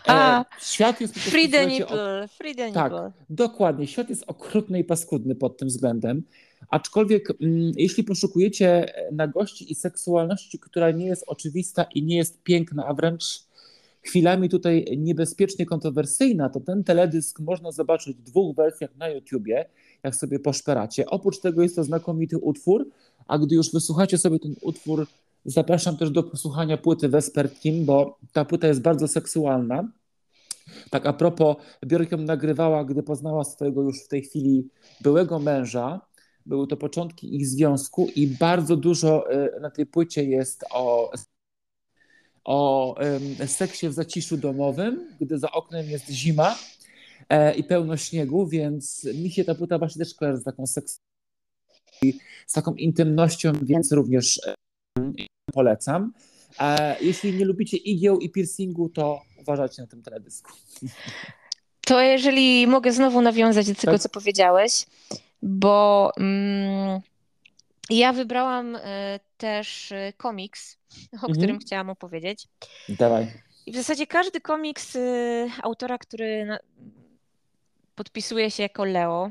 E, 0.08 0.44
świat 0.72 1.00
jest 1.00 1.14
po 1.14 1.20
prostu, 1.20 1.30
free 1.38 1.48
the 1.48 1.66
nipple, 1.66 2.28
free 2.28 2.54
the 2.54 2.72
tak, 2.72 2.92
dokładnie. 3.30 3.86
Świat 3.86 4.10
jest 4.10 4.24
okrutny 4.26 4.78
i 4.78 4.84
paskudny 4.84 5.34
pod 5.34 5.58
tym 5.58 5.68
względem. 5.68 6.22
Aczkolwiek, 6.70 7.30
mm, 7.40 7.72
jeśli 7.76 8.04
poszukujecie 8.04 8.86
nagości 9.12 9.72
i 9.72 9.74
seksualności, 9.74 10.58
która 10.58 10.90
nie 10.90 11.06
jest 11.06 11.24
oczywista 11.26 11.86
i 11.94 12.02
nie 12.02 12.16
jest 12.16 12.42
piękna, 12.42 12.86
a 12.86 12.94
wręcz 12.94 13.47
chwilami 14.08 14.48
tutaj 14.48 14.84
niebezpiecznie 14.98 15.66
kontrowersyjna, 15.66 16.48
to 16.48 16.60
ten 16.60 16.84
teledysk 16.84 17.40
można 17.40 17.72
zobaczyć 17.72 18.16
w 18.16 18.22
dwóch 18.22 18.56
wersjach 18.56 18.96
na 18.96 19.08
YouTubie, 19.08 19.68
jak 20.02 20.14
sobie 20.14 20.38
poszperacie. 20.38 21.06
Oprócz 21.06 21.40
tego 21.40 21.62
jest 21.62 21.76
to 21.76 21.84
znakomity 21.84 22.38
utwór, 22.38 22.88
a 23.26 23.38
gdy 23.38 23.54
już 23.54 23.72
wysłuchacie 23.72 24.18
sobie 24.18 24.38
ten 24.38 24.54
utwór 24.62 25.06
Zapraszam 25.44 25.96
też 25.96 26.10
do 26.10 26.22
posłuchania 26.22 26.76
płyty 26.76 27.08
Vesper 27.08 27.50
bo 27.84 28.18
ta 28.32 28.44
płyta 28.44 28.68
jest 28.68 28.80
bardzo 28.80 29.08
seksualna. 29.08 29.88
Tak 30.90 31.06
a 31.06 31.12
propos, 31.12 31.56
Björk 31.86 32.12
ją 32.12 32.18
nagrywała, 32.18 32.84
gdy 32.84 33.02
poznała 33.02 33.44
swojego 33.44 33.82
już 33.82 34.04
w 34.04 34.08
tej 34.08 34.22
chwili 34.22 34.68
byłego 35.00 35.38
męża. 35.38 36.00
Były 36.46 36.66
to 36.66 36.76
początki 36.76 37.36
ich 37.36 37.46
związku 37.46 38.08
i 38.16 38.26
bardzo 38.26 38.76
dużo 38.76 39.30
e, 39.30 39.60
na 39.60 39.70
tej 39.70 39.86
płycie 39.86 40.24
jest 40.24 40.64
o, 40.70 41.10
o 42.44 42.94
seksie 43.46 43.88
w 43.88 43.92
zaciszu 43.92 44.36
domowym, 44.36 45.16
gdy 45.20 45.38
za 45.38 45.50
oknem 45.50 45.90
jest 45.90 46.10
zima 46.10 46.56
e, 47.28 47.54
i 47.54 47.64
pełno 47.64 47.96
śniegu, 47.96 48.46
więc 48.46 49.04
mi 49.04 49.30
się 49.30 49.44
ta 49.44 49.54
płyta 49.54 49.78
właśnie 49.78 50.04
też 50.04 50.14
kojarzy 50.14 50.38
z 50.38 50.44
taką 50.44 50.66
seks 50.66 51.00
z 52.46 52.52
taką 52.52 52.74
intymnością, 52.74 53.52
więc 53.62 53.92
również 53.92 54.40
e, 54.46 54.54
polecam. 55.52 56.12
Jeśli 57.00 57.32
nie 57.32 57.44
lubicie 57.44 57.76
igieł 57.76 58.18
i 58.18 58.30
piercingu, 58.30 58.88
to 58.88 59.22
uważajcie 59.40 59.82
na 59.82 59.88
tym 59.88 60.02
teledysku. 60.02 60.52
To 61.80 62.00
jeżeli 62.00 62.66
mogę 62.66 62.92
znowu 62.92 63.20
nawiązać 63.20 63.66
do 63.66 63.74
tego, 63.74 63.92
tak? 63.92 64.00
co 64.00 64.08
powiedziałeś, 64.08 64.86
bo 65.42 66.10
mm, 66.16 67.00
ja 67.90 68.12
wybrałam 68.12 68.76
y, 68.76 68.80
też 69.36 69.92
e, 69.92 70.12
komiks, 70.16 70.77
o 71.12 71.16
mhm. 71.16 71.32
którym 71.32 71.58
chciałam 71.58 71.90
opowiedzieć. 71.90 72.48
Dawaj. 72.88 73.32
I 73.66 73.72
w 73.72 73.76
zasadzie 73.76 74.06
każdy 74.06 74.40
komiks 74.40 74.96
y, 74.96 75.50
autora, 75.62 75.98
który 75.98 76.44
na, 76.44 76.58
podpisuje 77.94 78.50
się 78.50 78.62
jako 78.62 78.84
Leo, 78.84 79.30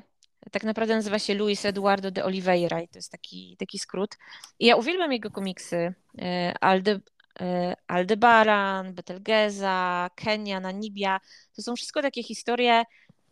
tak 0.52 0.64
naprawdę 0.64 0.96
nazywa 0.96 1.20
się 1.20 1.34
Luis 1.34 1.66
Eduardo 1.66 2.12
de 2.12 2.26
Oliveira 2.26 2.82
i 2.82 2.88
to 2.88 2.98
jest 2.98 3.12
taki, 3.12 3.58
taki 3.60 3.80
skrót. 3.80 4.18
I 4.60 4.66
ja 4.66 4.76
uwielbiam 4.76 5.12
jego 5.12 5.32
komiksy. 5.32 5.94
E, 6.22 6.54
Alde, 6.62 7.00
e, 7.40 7.76
Aldebaran, 7.88 8.94
Betelgeza, 8.94 10.10
Kenia, 10.16 10.60
Namibia. 10.60 11.20
To 11.56 11.62
są 11.62 11.76
wszystko 11.76 12.02
takie 12.02 12.24
historie 12.24 12.84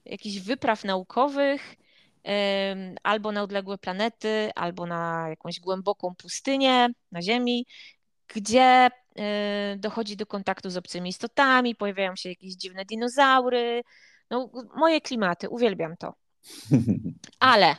jakichś 0.05 0.39
wypraw 0.39 0.83
naukowych 0.83 1.75
albo 3.03 3.31
na 3.31 3.43
odległe 3.43 3.77
planety, 3.77 4.49
albo 4.55 4.85
na 4.85 5.25
jakąś 5.29 5.59
głęboką 5.59 6.15
pustynię 6.15 6.87
na 7.11 7.21
Ziemi, 7.21 7.65
gdzie 8.27 8.89
e, 9.15 9.75
dochodzi 9.77 10.17
do 10.17 10.25
kontaktu 10.25 10.69
z 10.69 10.77
obcymi 10.77 11.09
istotami, 11.09 11.75
pojawiają 11.75 12.15
się 12.15 12.29
jakieś 12.29 12.55
dziwne 12.55 12.85
dinozaury. 12.85 13.81
No, 14.29 14.51
moje 14.75 15.01
klimaty, 15.01 15.49
uwielbiam 15.49 15.97
to. 15.97 16.13
Ale 17.39 17.75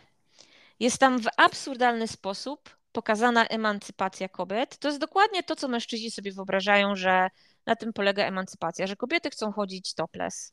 jest 0.81 0.99
tam 0.99 1.19
w 1.19 1.27
absurdalny 1.37 2.09
sposób 2.09 2.77
pokazana 2.93 3.47
emancypacja 3.47 4.29
kobiet. 4.29 4.79
To 4.79 4.89
jest 4.89 5.01
dokładnie 5.01 5.43
to, 5.43 5.57
co 5.57 5.69
mężczyźni 5.69 6.11
sobie 6.11 6.33
wyobrażają, 6.33 6.97
że 6.97 7.29
na 7.67 7.77
tym 7.77 7.93
polega 7.93 8.25
emancypacja, 8.25 8.87
że 8.87 8.97
kobiety 8.97 9.31
chcą 9.31 9.53
chodzić 9.53 9.95
topless. 9.95 10.53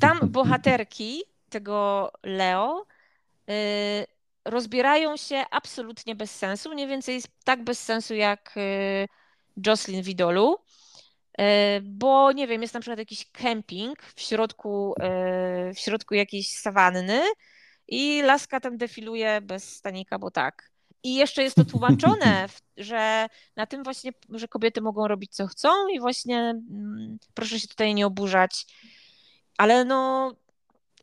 Tam 0.00 0.18
bohaterki 0.36 1.22
tego 1.48 2.12
Leo 2.22 2.86
yy, 3.46 3.54
rozbierają 4.50 5.16
się 5.16 5.44
absolutnie 5.50 6.14
bez 6.14 6.36
sensu, 6.36 6.70
mniej 6.70 6.86
więcej 6.88 7.22
tak 7.44 7.64
bez 7.64 7.84
sensu 7.84 8.14
jak 8.14 8.52
yy, 8.56 9.06
Jocelyn 9.66 10.02
Widolu. 10.02 10.56
E, 11.38 11.80
bo 11.80 12.32
nie 12.32 12.46
wiem, 12.46 12.62
jest 12.62 12.74
na 12.74 12.80
przykład 12.80 12.98
jakiś 12.98 13.30
kemping 13.32 14.02
w 14.02 14.20
środku, 14.20 14.94
e, 15.00 15.74
w 15.74 15.78
środku 15.78 16.14
jakiejś 16.14 16.48
sawanny 16.58 17.22
i 17.88 18.22
laska 18.22 18.60
tam 18.60 18.76
defiluje 18.76 19.40
bez 19.40 19.76
stanika, 19.76 20.18
bo 20.18 20.30
tak. 20.30 20.70
I 21.02 21.14
jeszcze 21.14 21.42
jest 21.42 21.56
to 21.56 21.64
tłumaczone, 21.64 22.46
że 22.76 23.26
na 23.56 23.66
tym 23.66 23.84
właśnie, 23.84 24.12
że 24.30 24.48
kobiety 24.48 24.80
mogą 24.80 25.08
robić 25.08 25.34
co 25.34 25.46
chcą 25.46 25.88
i 25.88 26.00
właśnie 26.00 26.38
mm, 26.38 27.18
proszę 27.34 27.60
się 27.60 27.68
tutaj 27.68 27.94
nie 27.94 28.06
oburzać. 28.06 28.66
Ale 29.58 29.84
no 29.84 30.32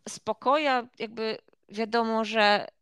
spokoja, 0.10 0.88
jakby 1.00 1.38
wiadomo, 1.70 2.26
że 2.26 2.68
y, 2.68 2.77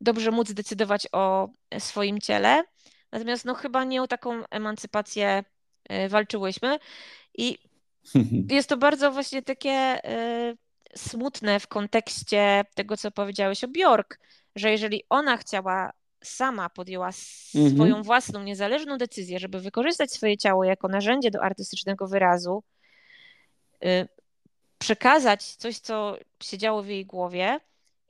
dobrze 0.00 0.30
móc 0.30 0.52
decydować 0.52 1.08
o 1.12 1.48
swoim 1.78 2.20
ciele. 2.20 2.64
Natomiast 3.12 3.44
no 3.44 3.54
chyba 3.54 3.84
nie 3.84 4.02
o 4.02 4.06
taką 4.06 4.42
emancypację 4.50 5.44
E, 5.88 6.08
walczyłyśmy. 6.08 6.78
I 7.38 7.58
jest 8.50 8.68
to 8.68 8.76
bardzo 8.76 9.12
właśnie 9.12 9.42
takie 9.42 9.70
e, 9.70 10.54
smutne 10.96 11.60
w 11.60 11.66
kontekście 11.66 12.64
tego, 12.74 12.96
co 12.96 13.10
powiedziałeś 13.10 13.64
o 13.64 13.68
Bjork, 13.68 14.18
że 14.56 14.70
jeżeli 14.70 15.02
ona 15.08 15.36
chciała 15.36 15.92
sama 16.24 16.70
podjęła 16.70 17.10
mhm. 17.54 17.76
swoją 17.76 18.02
własną, 18.02 18.42
niezależną 18.42 18.98
decyzję, 18.98 19.38
żeby 19.38 19.60
wykorzystać 19.60 20.12
swoje 20.12 20.36
ciało 20.36 20.64
jako 20.64 20.88
narzędzie 20.88 21.30
do 21.30 21.42
artystycznego 21.42 22.06
wyrazu, 22.06 22.62
y, 23.84 24.08
przekazać 24.78 25.44
coś, 25.44 25.78
co 25.78 26.16
się 26.42 26.58
działo 26.58 26.82
w 26.82 26.88
jej 26.88 27.06
głowie 27.06 27.60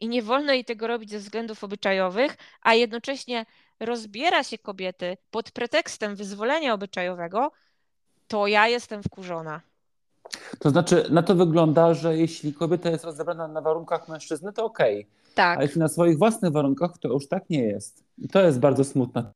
i 0.00 0.08
nie 0.08 0.22
wolno 0.22 0.52
jej 0.52 0.64
tego 0.64 0.87
robić 0.87 1.11
ze 1.11 1.18
względów 1.18 1.64
obyczajowych, 1.64 2.37
a 2.62 2.74
jednocześnie 2.74 3.46
rozbiera 3.80 4.44
się 4.44 4.58
kobiety 4.58 5.16
pod 5.30 5.50
pretekstem 5.50 6.16
wyzwolenia 6.16 6.74
obyczajowego, 6.74 7.52
to 8.28 8.46
ja 8.46 8.68
jestem 8.68 9.02
wkurzona. 9.02 9.61
To 10.58 10.70
znaczy, 10.70 11.04
na 11.11 11.22
to 11.22 11.34
wygląda, 11.34 11.94
że 11.94 12.16
jeśli 12.16 12.54
kobieta 12.54 12.90
jest 12.90 13.04
rozebrana 13.04 13.48
na 13.48 13.61
warunkach 13.61 14.08
mężczyzny, 14.08 14.52
to 14.52 14.64
okej. 14.64 15.00
Okay. 15.00 15.34
Tak. 15.34 15.58
A 15.58 15.62
jeśli 15.62 15.78
na 15.78 15.88
swoich 15.88 16.18
własnych 16.18 16.52
warunkach, 16.52 16.98
to 16.98 17.08
już 17.08 17.28
tak 17.28 17.50
nie 17.50 17.62
jest. 17.62 18.04
I 18.18 18.28
to 18.28 18.42
jest 18.42 18.58
bardzo 18.58 18.84
smutne. 18.84 19.32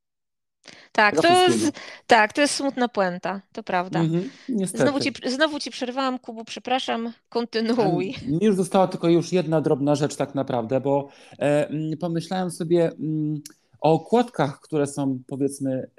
Tak, 0.92 1.20
to 1.20 1.28
jest, 1.28 1.72
tak, 2.07 2.33
to 2.33 2.40
jest 2.40 2.55
smutna 2.55 2.88
puenta, 2.88 3.40
to 3.52 3.62
prawda. 3.62 4.00
Mhm, 4.00 4.31
znowu, 4.64 5.00
ci, 5.00 5.12
znowu 5.26 5.61
ci 5.61 5.70
przerwałam, 5.70 6.18
Kubu, 6.18 6.44
przepraszam, 6.44 7.12
kontynuuj. 7.28 8.14
Mi 8.26 8.38
już 8.46 8.57
została 8.57 8.88
tylko 8.88 9.09
już 9.09 9.33
jedna 9.33 9.61
drobna 9.61 9.94
rzecz 9.94 10.16
tak 10.16 10.35
naprawdę, 10.35 10.81
bo 10.81 11.09
e, 11.38 11.96
pomyślałem 11.96 12.50
sobie... 12.50 12.90
Mm, 13.00 13.42
o 13.83 13.92
okładkach, 13.92 14.61
które 14.61 14.87
są 14.87 15.18
powiedzmy 15.26 15.90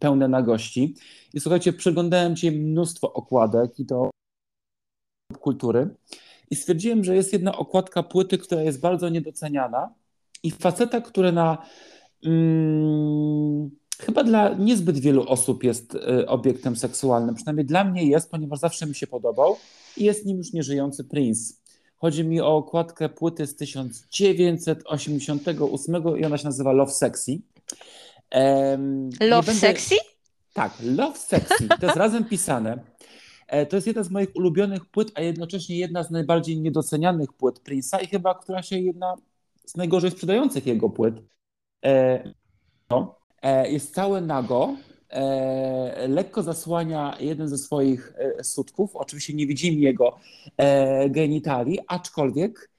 pełne 0.00 0.28
nagości. 0.28 0.94
I 1.34 1.40
słuchajcie, 1.40 1.72
przeglądałem 1.72 2.36
dzisiaj 2.36 2.52
mnóstwo 2.52 3.12
okładek 3.12 3.78
i 3.80 3.86
to 3.86 4.10
kultury 5.40 5.88
i 6.50 6.56
stwierdziłem, 6.56 7.04
że 7.04 7.16
jest 7.16 7.32
jedna 7.32 7.56
okładka 7.56 8.02
płyty, 8.02 8.38
która 8.38 8.62
jest 8.62 8.80
bardzo 8.80 9.08
niedoceniana 9.08 9.94
i 10.42 10.50
faceta, 10.50 11.00
który 11.00 11.32
na 11.32 11.66
hmm, 12.24 13.70
chyba 14.00 14.24
dla 14.24 14.54
niezbyt 14.54 14.98
wielu 14.98 15.28
osób 15.28 15.64
jest 15.64 15.94
y, 15.94 16.28
obiektem 16.28 16.76
seksualnym, 16.76 17.34
przynajmniej 17.34 17.66
dla 17.66 17.84
mnie 17.84 18.06
jest, 18.06 18.30
ponieważ 18.30 18.58
zawsze 18.58 18.86
mi 18.86 18.94
się 18.94 19.06
podobał 19.06 19.56
i 19.96 20.04
jest 20.04 20.26
nim 20.26 20.38
już 20.38 20.52
nieżyjący 20.52 21.04
Prince. 21.04 21.60
Chodzi 21.96 22.24
mi 22.24 22.40
o 22.40 22.56
okładkę 22.56 23.08
płyty 23.08 23.46
z 23.46 23.56
1988 23.56 26.02
i 26.18 26.24
ona 26.24 26.38
się 26.38 26.44
nazywa 26.44 26.72
Love 26.72 26.92
Sexy. 26.92 27.38
Um, 28.34 29.10
Love 29.20 29.46
będę... 29.46 29.60
Sexy? 29.60 29.94
Tak, 30.52 30.72
Love 30.82 31.18
Sexy. 31.18 31.68
To 31.80 31.86
jest 31.86 31.96
razem 31.96 32.24
pisane. 32.24 32.78
To 33.68 33.76
jest 33.76 33.86
jedna 33.86 34.02
z 34.02 34.10
moich 34.10 34.36
ulubionych 34.36 34.86
płyt, 34.86 35.12
a 35.14 35.20
jednocześnie 35.20 35.78
jedna 35.78 36.02
z 36.02 36.10
najbardziej 36.10 36.60
niedocenianych 36.60 37.32
płyt 37.32 37.60
Prince'a 37.60 38.02
i 38.02 38.06
chyba 38.06 38.34
która 38.34 38.62
się 38.62 38.78
jedna 38.78 39.14
z 39.66 39.76
najgorzej 39.76 40.10
sprzedających 40.10 40.66
jego 40.66 40.90
płyt. 40.90 41.14
No, 42.90 43.17
jest 43.68 43.94
całe 43.94 44.20
nago, 44.20 44.76
lekko 46.08 46.42
zasłania 46.42 47.16
jeden 47.20 47.48
ze 47.48 47.58
swoich 47.58 48.12
sutków. 48.42 48.96
Oczywiście 48.96 49.34
nie 49.34 49.46
widzimy 49.46 49.80
jego 49.80 50.16
genitali, 51.10 51.78
aczkolwiek 51.86 52.70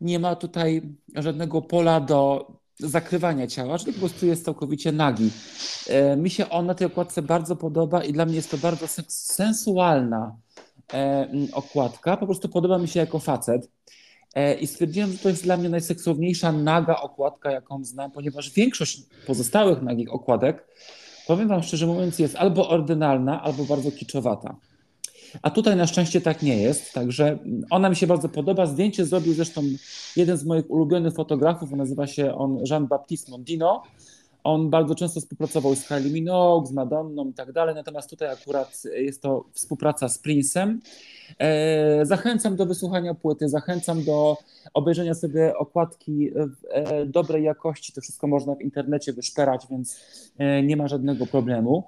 nie 0.00 0.18
ma 0.18 0.36
tutaj 0.36 0.82
żadnego 1.14 1.62
pola 1.62 2.00
do 2.00 2.52
zakrywania 2.78 3.46
ciała, 3.46 3.78
czyli 3.78 3.92
po 3.92 3.98
prostu 3.98 4.26
jest 4.26 4.44
całkowicie 4.44 4.92
nagi. 4.92 5.30
E, 5.88 6.16
mi 6.16 6.30
się 6.30 6.50
on 6.50 6.66
na 6.66 6.74
tej 6.74 6.86
okładce 6.86 7.22
bardzo 7.22 7.56
podoba 7.56 8.04
i 8.04 8.12
dla 8.12 8.26
mnie 8.26 8.34
jest 8.34 8.50
to 8.50 8.58
bardzo 8.58 8.86
sensualna 9.08 10.36
e, 10.92 11.28
okładka. 11.52 12.16
Po 12.16 12.26
prostu 12.26 12.48
podoba 12.48 12.78
mi 12.78 12.88
się 12.88 13.00
jako 13.00 13.18
facet. 13.18 13.68
E, 14.34 14.54
I 14.54 14.66
stwierdziłem, 14.66 15.12
że 15.12 15.18
to 15.18 15.28
jest 15.28 15.42
dla 15.42 15.56
mnie 15.56 15.68
najseksowniejsza 15.68 16.52
naga 16.52 16.96
okładka, 16.96 17.50
jaką 17.50 17.84
znam, 17.84 18.10
ponieważ 18.10 18.50
większość 18.50 19.02
pozostałych 19.26 19.82
nagich 19.82 20.12
okładek, 20.12 20.64
powiem 21.26 21.48
Wam 21.48 21.62
szczerze 21.62 21.86
mówiąc, 21.86 22.18
jest 22.18 22.36
albo 22.36 22.68
oryginalna, 22.68 23.42
albo 23.42 23.64
bardzo 23.64 23.92
kiczowata. 23.92 24.56
A 25.42 25.50
tutaj 25.50 25.76
na 25.76 25.86
szczęście 25.86 26.20
tak 26.20 26.42
nie 26.42 26.62
jest, 26.62 26.92
także 26.92 27.38
ona 27.70 27.90
mi 27.90 27.96
się 27.96 28.06
bardzo 28.06 28.28
podoba. 28.28 28.66
Zdjęcie 28.66 29.06
zrobił 29.06 29.34
zresztą 29.34 29.62
jeden 30.16 30.36
z 30.36 30.44
moich 30.44 30.70
ulubionych 30.70 31.14
fotografów, 31.14 31.70
nazywa 31.70 32.06
się 32.06 32.34
on 32.34 32.58
Jean-Baptiste 32.70 33.30
Mondino. 33.30 33.82
On 34.44 34.70
bardzo 34.70 34.94
często 34.94 35.20
współpracował 35.20 35.76
z 35.76 35.88
Kylie 35.88 36.10
Minogue, 36.10 36.66
z 36.66 36.72
Madonną 36.72 37.28
i 37.28 37.34
tak 37.34 37.52
dalej, 37.52 37.74
natomiast 37.74 38.10
tutaj 38.10 38.28
akurat 38.28 38.82
jest 38.94 39.22
to 39.22 39.44
współpraca 39.52 40.08
z 40.08 40.22
Prince'em. 40.22 40.78
E, 41.38 42.06
zachęcam 42.06 42.56
do 42.56 42.66
wysłuchania 42.66 43.14
płyty, 43.14 43.48
zachęcam 43.48 44.04
do 44.04 44.36
obejrzenia 44.74 45.14
sobie 45.14 45.56
okładki 45.56 46.30
w 46.30 46.64
e, 46.70 47.06
dobrej 47.06 47.44
jakości. 47.44 47.92
To 47.92 48.00
wszystko 48.00 48.26
można 48.26 48.54
w 48.54 48.60
internecie 48.60 49.12
wyszperać, 49.12 49.66
więc 49.70 50.00
e, 50.38 50.62
nie 50.62 50.76
ma 50.76 50.88
żadnego 50.88 51.26
problemu. 51.26 51.84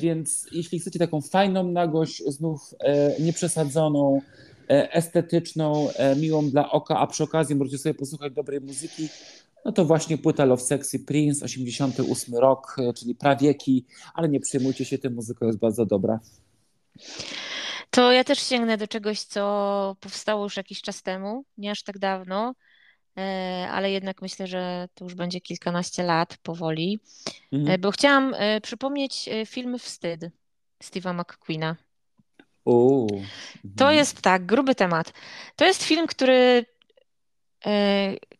Więc 0.00 0.46
jeśli 0.52 0.78
chcecie 0.78 0.98
taką 0.98 1.20
fajną 1.20 1.64
nagość, 1.64 2.22
znów 2.26 2.74
nieprzesadzoną, 3.20 4.20
estetyczną, 4.68 5.88
miłą 6.16 6.50
dla 6.50 6.70
oka, 6.70 6.98
a 6.98 7.06
przy 7.06 7.24
okazji 7.24 7.56
możecie 7.56 7.78
sobie 7.78 7.94
posłuchać 7.94 8.32
dobrej 8.32 8.60
muzyki, 8.60 9.08
no 9.64 9.72
to 9.72 9.84
właśnie 9.84 10.18
płyta 10.18 10.44
Love 10.44 10.62
Sexy 10.62 10.98
Prince, 10.98 11.42
88 11.42 12.34
rok, 12.34 12.76
czyli 12.96 13.14
prawieki, 13.14 13.86
ale 14.14 14.28
nie 14.28 14.40
przejmujcie 14.40 14.84
się 14.84 14.98
tym, 14.98 15.14
muzyka 15.14 15.46
jest 15.46 15.58
bardzo 15.58 15.86
dobra. 15.86 16.20
To 17.90 18.12
ja 18.12 18.24
też 18.24 18.38
sięgnę 18.38 18.76
do 18.76 18.88
czegoś, 18.88 19.20
co 19.20 19.96
powstało 20.00 20.44
już 20.44 20.56
jakiś 20.56 20.82
czas 20.82 21.02
temu, 21.02 21.44
nie 21.58 21.70
aż 21.70 21.82
tak 21.82 21.98
dawno. 21.98 22.54
E, 23.16 23.68
ale 23.70 23.90
jednak 23.90 24.22
myślę, 24.22 24.46
że 24.46 24.88
to 24.94 25.04
już 25.04 25.14
będzie 25.14 25.40
kilkanaście 25.40 26.02
lat 26.02 26.36
powoli, 26.42 27.00
mhm. 27.52 27.74
E, 27.74 27.78
bo 27.78 27.90
chciałam 27.90 28.34
e, 28.36 28.60
przypomnieć 28.60 29.28
film 29.46 29.78
Wstyd 29.78 30.20
Steve'a 30.84 31.14
McQueena. 31.14 31.76
O. 32.64 33.06
To 33.76 33.84
mhm. 33.84 33.96
jest 33.96 34.22
tak, 34.22 34.46
gruby 34.46 34.74
temat. 34.74 35.12
To 35.56 35.64
jest 35.64 35.82
film, 35.82 36.06
który 36.06 36.66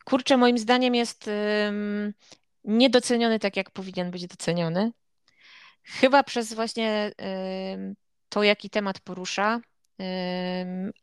kurczę, 0.05 0.37
moim 0.37 0.59
zdaniem 0.59 0.95
jest 0.95 1.31
niedoceniony 2.65 3.39
tak, 3.39 3.57
jak 3.57 3.71
powinien 3.71 4.11
być 4.11 4.27
doceniony. 4.27 4.93
Chyba 5.83 6.23
przez 6.23 6.55
właśnie 6.55 7.13
to, 8.29 8.43
jaki 8.43 8.71
temat 8.71 9.01
porusza, 9.01 9.61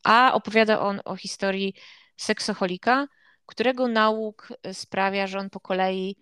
a 0.04 0.34
opowiada 0.34 0.80
on 0.80 1.02
o 1.06 1.16
historii 1.16 1.74
seksoholika, 2.18 3.08
którego 3.46 3.88
nauk 3.88 4.54
e, 4.64 4.74
sprawia, 4.74 5.28
że 5.28 5.40
on 5.40 5.50
po 5.50 5.60
kolei 5.60 6.16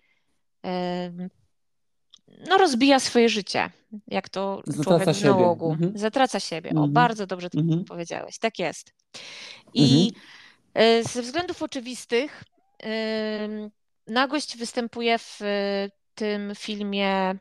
no, 2.48 2.58
rozbija 2.58 3.00
swoje 3.00 3.28
życie, 3.28 3.70
jak 4.08 4.28
to 4.28 4.62
Zatraca 4.66 4.98
człowiek 4.98 5.16
w 5.16 5.24
nałogu. 5.24 5.72
Mhm. 5.72 5.98
Zatraca 5.98 6.40
siebie. 6.40 6.70
Mhm. 6.70 6.90
O, 6.90 6.92
bardzo 6.92 7.26
dobrze 7.26 7.50
to 7.50 7.58
mhm. 7.58 7.84
powiedziałeś. 7.84 8.38
Tak 8.38 8.58
jest. 8.58 8.94
I 9.74 10.06
mhm. 10.06 10.24
Ze 11.02 11.22
względów 11.22 11.62
oczywistych 11.62 12.44
nagość 14.06 14.56
występuje 14.56 15.18
w 15.18 15.40
tym 16.20 16.52
filmie 16.54 17.10
mm, 17.10 17.40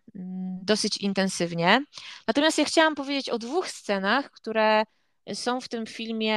dosyć 0.64 0.98
intensywnie. 0.98 1.84
Natomiast 2.28 2.58
ja 2.58 2.66
chciałam 2.66 2.96
powiedzieć 2.96 3.30
o 3.30 3.40
dwóch 3.40 3.68
scenach, 3.68 4.32
które 4.32 4.84
są 5.34 5.62
w 5.62 5.68
tym 5.68 5.86
filmie, 5.86 6.36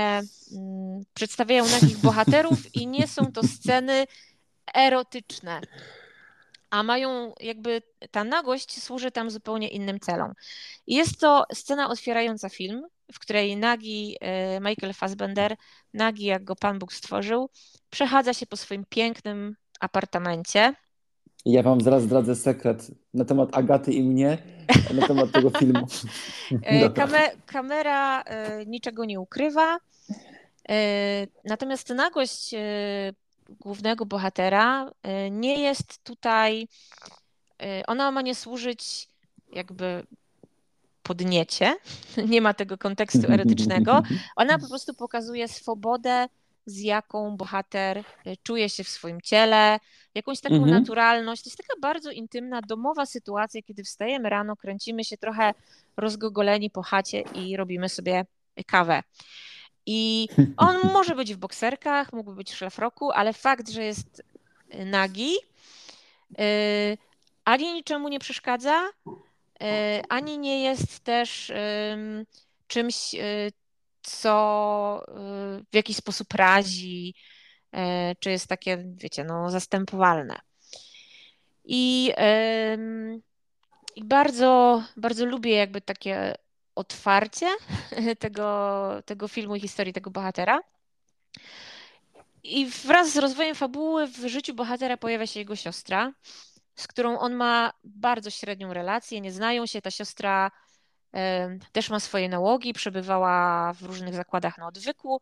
mm, 0.52 1.04
przedstawiają 1.14 1.68
nagich 1.68 1.98
bohaterów 2.06 2.74
i 2.74 2.86
nie 2.86 3.08
są 3.08 3.32
to 3.32 3.42
sceny 3.42 4.06
erotyczne, 4.74 5.60
a 6.70 6.82
mają 6.82 7.32
jakby 7.40 7.82
ta 8.10 8.24
nagość 8.24 8.82
służy 8.82 9.10
tam 9.10 9.30
zupełnie 9.30 9.68
innym 9.68 10.00
celom. 10.00 10.32
Jest 10.86 11.20
to 11.20 11.44
scena 11.54 11.88
otwierająca 11.88 12.48
film, 12.48 12.86
w 13.12 13.18
której 13.18 13.56
nagi 13.56 14.16
e, 14.20 14.60
Michael 14.60 14.94
Fassbender, 14.94 15.56
nagi 15.94 16.24
jak 16.24 16.44
go 16.44 16.56
Pan 16.56 16.78
Bóg 16.78 16.92
stworzył, 16.92 17.50
przechadza 17.90 18.34
się 18.34 18.46
po 18.46 18.56
swoim 18.56 18.84
pięknym 18.88 19.56
apartamencie 19.80 20.74
ja 21.44 21.62
wam 21.62 21.80
zaraz 21.80 22.02
zdradzę 22.02 22.36
sekret 22.36 22.90
na 23.14 23.24
temat 23.24 23.56
Agaty 23.56 23.92
i 23.92 24.02
mnie, 24.02 24.38
na 24.94 25.06
temat 25.06 25.32
tego 25.32 25.50
filmu. 25.60 25.86
E, 26.62 26.90
Kamer 26.90 27.30
kamera 27.46 28.22
e, 28.22 28.66
niczego 28.66 29.04
nie 29.04 29.20
ukrywa. 29.20 29.78
Natomiast 31.44 31.88
nagość 31.88 32.54
głównego 33.60 34.06
bohatera 34.06 34.90
nie 35.30 35.62
jest 35.62 36.04
tutaj, 36.04 36.68
ona 37.86 38.10
ma 38.10 38.22
nie 38.22 38.34
służyć 38.34 39.08
jakby 39.52 40.06
podniecie, 41.02 41.76
nie 42.28 42.40
ma 42.40 42.54
tego 42.54 42.78
kontekstu 42.78 43.32
erotycznego. 43.32 44.02
Ona 44.36 44.58
po 44.58 44.68
prostu 44.68 44.94
pokazuje 44.94 45.48
swobodę 45.48 46.28
z 46.66 46.80
jaką 46.80 47.36
bohater 47.36 47.98
y, 47.98 48.36
czuje 48.42 48.68
się 48.68 48.84
w 48.84 48.88
swoim 48.88 49.20
ciele, 49.20 49.80
jakąś 50.14 50.40
taką 50.40 50.54
mhm. 50.54 50.70
naturalność. 50.72 51.42
To 51.42 51.50
jest 51.50 51.58
taka 51.58 51.80
bardzo 51.80 52.10
intymna, 52.10 52.60
domowa 52.62 53.06
sytuacja, 53.06 53.62
kiedy 53.62 53.84
wstajemy 53.84 54.28
rano, 54.28 54.56
kręcimy 54.56 55.04
się 55.04 55.16
trochę 55.16 55.54
rozgogoleni 55.96 56.70
po 56.70 56.82
chacie 56.82 57.20
i 57.20 57.56
robimy 57.56 57.88
sobie 57.88 58.26
kawę. 58.66 59.02
I 59.86 60.28
on 60.56 60.76
może 60.92 61.14
być 61.14 61.34
w 61.34 61.38
bokserkach, 61.38 62.12
mógłby 62.12 62.36
być 62.36 62.52
w 62.52 62.56
szlafroku, 62.56 63.10
ale 63.10 63.32
fakt, 63.32 63.68
że 63.70 63.84
jest 63.84 64.22
y, 64.74 64.84
nagi, 64.84 65.32
yy, 66.38 66.98
ani 67.44 67.72
niczemu 67.72 68.08
nie 68.08 68.18
przeszkadza, 68.18 68.82
ani 70.08 70.38
nie 70.38 70.62
jest 70.62 71.00
też 71.00 71.52
czymś, 72.72 73.14
y, 73.14 73.52
co 74.02 75.04
y, 75.08 75.64
w 75.72 75.74
jakiś 75.74 75.96
sposób 75.96 76.34
razi, 76.34 77.14
e, 77.72 78.14
czy 78.20 78.30
jest 78.30 78.46
takie, 78.46 78.84
wiecie, 78.96 79.24
no, 79.24 79.50
zastępowalne. 79.50 80.40
I, 81.64 82.12
i 83.96 84.04
bardzo, 84.04 84.82
bardzo 84.96 85.26
lubię 85.26 85.54
jakby 85.54 85.80
takie 85.80 86.34
otwarcie 86.74 87.46
tego, 88.18 88.88
tego 89.06 89.28
filmu 89.28 89.56
i 89.56 89.60
historii 89.60 89.92
tego 89.92 90.10
bohatera. 90.10 90.60
I 92.42 92.66
wraz 92.66 93.12
z 93.12 93.16
rozwojem 93.16 93.54
fabuły 93.54 94.06
w 94.06 94.26
życiu 94.26 94.54
bohatera 94.54 94.96
pojawia 94.96 95.26
się 95.26 95.40
jego 95.40 95.56
siostra, 95.56 96.12
z 96.74 96.86
którą 96.86 97.18
on 97.18 97.34
ma 97.34 97.72
bardzo 97.84 98.30
średnią 98.30 98.72
relację, 98.72 99.20
nie 99.20 99.32
znają 99.32 99.66
się. 99.66 99.82
Ta 99.82 99.90
siostra 99.90 100.50
też 101.72 101.90
ma 101.90 102.00
swoje 102.00 102.28
nałogi, 102.28 102.72
przebywała 102.72 103.72
w 103.72 103.82
różnych 103.82 104.14
zakładach 104.14 104.58
na 104.58 104.66
odwyku 104.66 105.20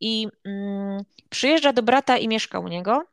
i 0.00 0.28
mm, 0.44 1.02
przyjeżdża 1.30 1.72
do 1.72 1.82
brata 1.82 2.18
i 2.18 2.28
mieszka 2.28 2.58
u 2.58 2.68
niego. 2.68 3.04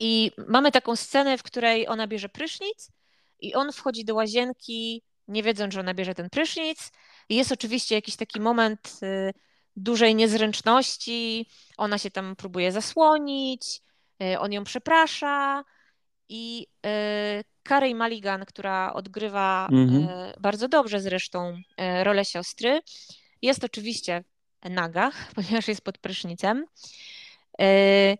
I 0.00 0.30
mamy 0.48 0.72
taką 0.72 0.96
scenę, 0.96 1.38
w 1.38 1.42
której 1.42 1.88
ona 1.88 2.06
bierze 2.06 2.28
prysznic 2.28 2.90
i 3.40 3.54
on 3.54 3.72
wchodzi 3.72 4.04
do 4.04 4.14
łazienki, 4.14 5.02
nie 5.28 5.42
wiedząc, 5.42 5.74
że 5.74 5.80
ona 5.80 5.94
bierze 5.94 6.14
ten 6.14 6.30
prysznic. 6.30 6.92
I 7.28 7.36
jest 7.36 7.52
oczywiście 7.52 7.94
jakiś 7.94 8.16
taki 8.16 8.40
moment 8.40 8.98
y, 9.02 9.32
dużej 9.76 10.14
niezręczności. 10.14 11.48
Ona 11.76 11.98
się 11.98 12.10
tam 12.10 12.36
próbuje 12.36 12.72
zasłonić, 12.72 13.82
y, 14.22 14.38
on 14.38 14.52
ją 14.52 14.64
przeprasza 14.64 15.64
i 16.28 16.66
y, 16.86 17.44
Carey 17.68 17.94
Mulligan, 17.94 18.44
która 18.44 18.92
odgrywa 18.92 19.68
mhm. 19.72 20.08
E, 20.08 20.34
bardzo 20.40 20.68
dobrze 20.68 21.00
zresztą 21.00 21.58
e, 21.76 22.04
rolę 22.04 22.24
siostry, 22.24 22.80
jest 23.42 23.64
oczywiście 23.64 24.24
naga, 24.62 25.10
ponieważ 25.34 25.68
jest 25.68 25.80
pod 25.80 25.98
prysznicem, 25.98 26.66
e, 27.60 28.16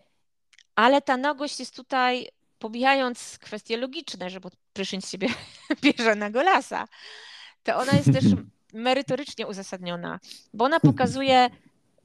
ale 0.74 1.02
ta 1.02 1.16
nagość 1.16 1.60
jest 1.60 1.76
tutaj, 1.76 2.28
pomijając 2.58 3.38
kwestie 3.38 3.76
logiczne, 3.76 4.30
że 4.30 4.40
pod 4.40 4.56
prysznic 4.72 5.10
siebie 5.10 5.28
bierze 5.82 6.14
na 6.14 6.30
golasa, 6.30 6.88
to 7.62 7.76
ona 7.76 7.92
jest 7.92 8.12
też 8.12 8.24
merytorycznie 8.72 9.46
uzasadniona, 9.46 10.20
bo 10.54 10.64
ona 10.64 10.80
pokazuje 10.80 11.50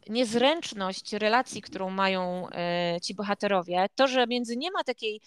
niezręczność 0.10 1.14
relacji, 1.14 1.62
którą 1.62 1.90
mają 1.90 2.50
e, 2.50 2.98
ci 3.02 3.16
bohaterowie, 3.16 3.86
to, 3.96 4.08
że 4.08 4.28
między 4.28 4.58
nie 4.58 4.72
ma 4.72 4.84
takiej 4.84 5.22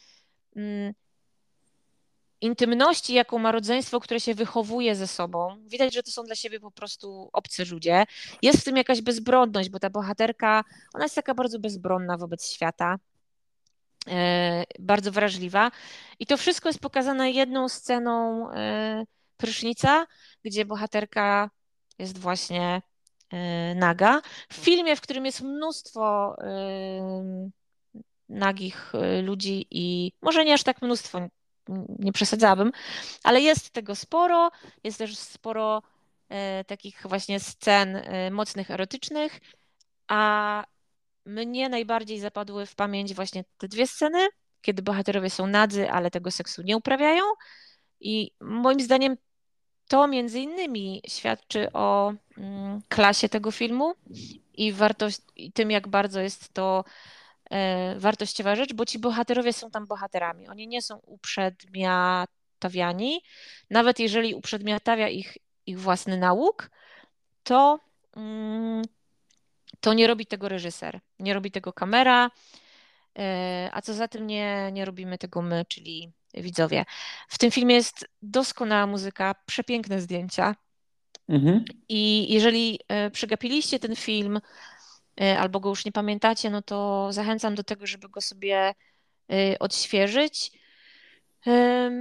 intymności, 2.43 3.15
jaką 3.15 3.39
ma 3.39 3.53
rodzeństwo, 3.53 4.01
które 4.01 4.21
się 4.21 4.35
wychowuje 4.35 4.97
ze 4.97 5.07
sobą. 5.07 5.57
Widać, 5.67 5.95
że 5.95 6.03
to 6.03 6.11
są 6.11 6.25
dla 6.25 6.35
siebie 6.35 6.61
po 6.61 6.71
prostu 6.71 7.31
obcy 7.33 7.65
ludzie. 7.65 8.05
Jest 8.43 8.61
w 8.61 8.65
tym 8.65 8.77
jakaś 8.77 9.01
bezbronność, 9.01 9.69
bo 9.69 9.79
ta 9.79 9.91
bohaterka, 9.91 10.65
ona 10.95 11.05
jest 11.05 11.15
taka 11.15 11.35
bardzo 11.35 11.59
bezbronna 11.59 12.17
wobec 12.17 12.51
świata, 12.51 12.99
e, 14.09 14.65
bardzo 14.79 15.13
wrażliwa. 15.13 15.71
I 16.19 16.27
to 16.27 16.37
wszystko 16.37 16.69
jest 16.69 16.81
pokazane 16.81 17.31
jedną 17.31 17.69
sceną 17.69 18.51
e, 18.53 19.05
prysznica, 19.37 20.07
gdzie 20.45 20.65
bohaterka 20.65 21.51
jest 21.99 22.19
właśnie 22.19 22.83
e, 23.33 23.75
naga. 23.75 24.23
W 24.49 24.55
filmie, 24.55 24.97
w 24.97 25.01
którym 25.01 25.27
jest 25.27 25.41
mnóstwo 25.41 26.37
nagich 28.29 28.93
ludzi 29.23 29.67
i 29.71 30.13
może 30.23 30.45
nie 30.45 30.55
aż 30.55 30.63
tak 30.63 30.83
mnóstwo, 30.83 31.29
nie 31.99 32.13
przesadzałabym, 32.13 32.73
ale 33.25 33.41
jest 33.41 33.71
tego 33.71 33.95
sporo, 33.95 34.51
jest 34.85 34.99
też 34.99 35.19
sporo 35.19 35.83
e, 36.29 36.65
takich 36.65 37.03
właśnie 37.05 37.41
scen 37.41 37.97
e, 37.97 38.31
mocnych, 38.31 38.71
erotycznych, 38.71 39.41
a 40.09 40.65
mnie 41.27 41.69
najbardziej 41.69 42.21
zapadły 42.21 42.67
w 42.67 42.75
pamięć 42.75 43.15
właśnie 43.15 43.45
te 43.59 43.69
dwie 43.69 43.87
sceny, 43.87 44.29
kiedy 44.61 44.83
bohaterowie 44.83 45.31
są 45.31 45.47
nadzy, 45.47 45.91
ale 45.91 46.11
tego 46.11 46.31
seksu 46.31 46.63
nie 46.63 46.77
uprawiają 46.77 47.23
i 48.01 48.31
moim 48.41 48.81
zdaniem 48.81 49.17
to 49.89 50.09
między 50.09 50.41
innymi 50.41 51.03
świadczy 51.09 51.73
o 51.73 52.15
mm, 52.39 52.81
klasie 52.89 53.29
tego 53.29 53.51
filmu 53.51 53.95
i, 54.55 54.73
wartość, 54.73 55.21
i 55.37 55.53
tym, 55.53 55.71
jak 55.71 55.89
bardzo 55.89 56.21
jest 56.21 56.53
to 56.53 56.85
wartościowa 57.97 58.57
rzecz, 58.57 58.75
bo 58.75 58.87
ci 58.87 58.99
bohaterowie 58.99 59.53
są 59.53 59.71
tam 59.71 59.87
bohaterami. 59.87 60.49
Oni 60.49 60.69
nie 60.69 60.83
są 60.83 60.97
uprzedmiotawiani. 60.97 63.23
Nawet 63.71 63.99
jeżeli 63.99 64.35
uprzedmiotawia 64.35 65.09
ich, 65.09 65.39
ich 65.67 65.81
własny 65.81 66.17
nauk, 66.17 66.71
to, 67.45 67.81
mm, 68.17 68.83
to 69.81 69.95
nie 69.95 70.07
robi 70.07 70.27
tego 70.27 70.49
reżyser, 70.49 71.01
nie 71.19 71.35
robi 71.35 71.51
tego 71.51 71.73
kamera, 71.73 72.31
e, 73.19 73.71
a 73.73 73.83
co 73.83 73.95
za 73.95 74.09
tym 74.09 74.27
nie, 74.27 74.71
nie 74.73 74.85
robimy 74.85 75.19
tego 75.19 75.43
my, 75.43 75.65
czyli 75.69 76.13
widzowie. 76.35 76.85
W 77.29 77.39
tym 77.39 77.51
filmie 77.51 77.75
jest 77.75 78.09
doskonała 78.23 78.87
muzyka, 78.87 79.35
przepiękne 79.47 80.01
zdjęcia. 80.01 80.57
Mhm. 81.29 81.65
I 81.89 82.33
jeżeli 82.33 82.81
e, 82.89 83.11
przegapiliście 83.11 83.79
ten 83.79 83.97
film, 83.97 84.41
albo 85.39 85.61
go 85.61 85.69
już 85.69 85.85
nie 85.85 85.93
pamiętacie, 85.93 86.51
no 86.51 86.63
to 86.63 87.09
zachęcam 87.13 87.55
do 87.55 87.65
tego, 87.65 87.87
żeby 87.87 88.09
go 88.09 88.21
sobie 88.21 88.75
y, 89.33 89.59
odświeżyć. 89.59 90.53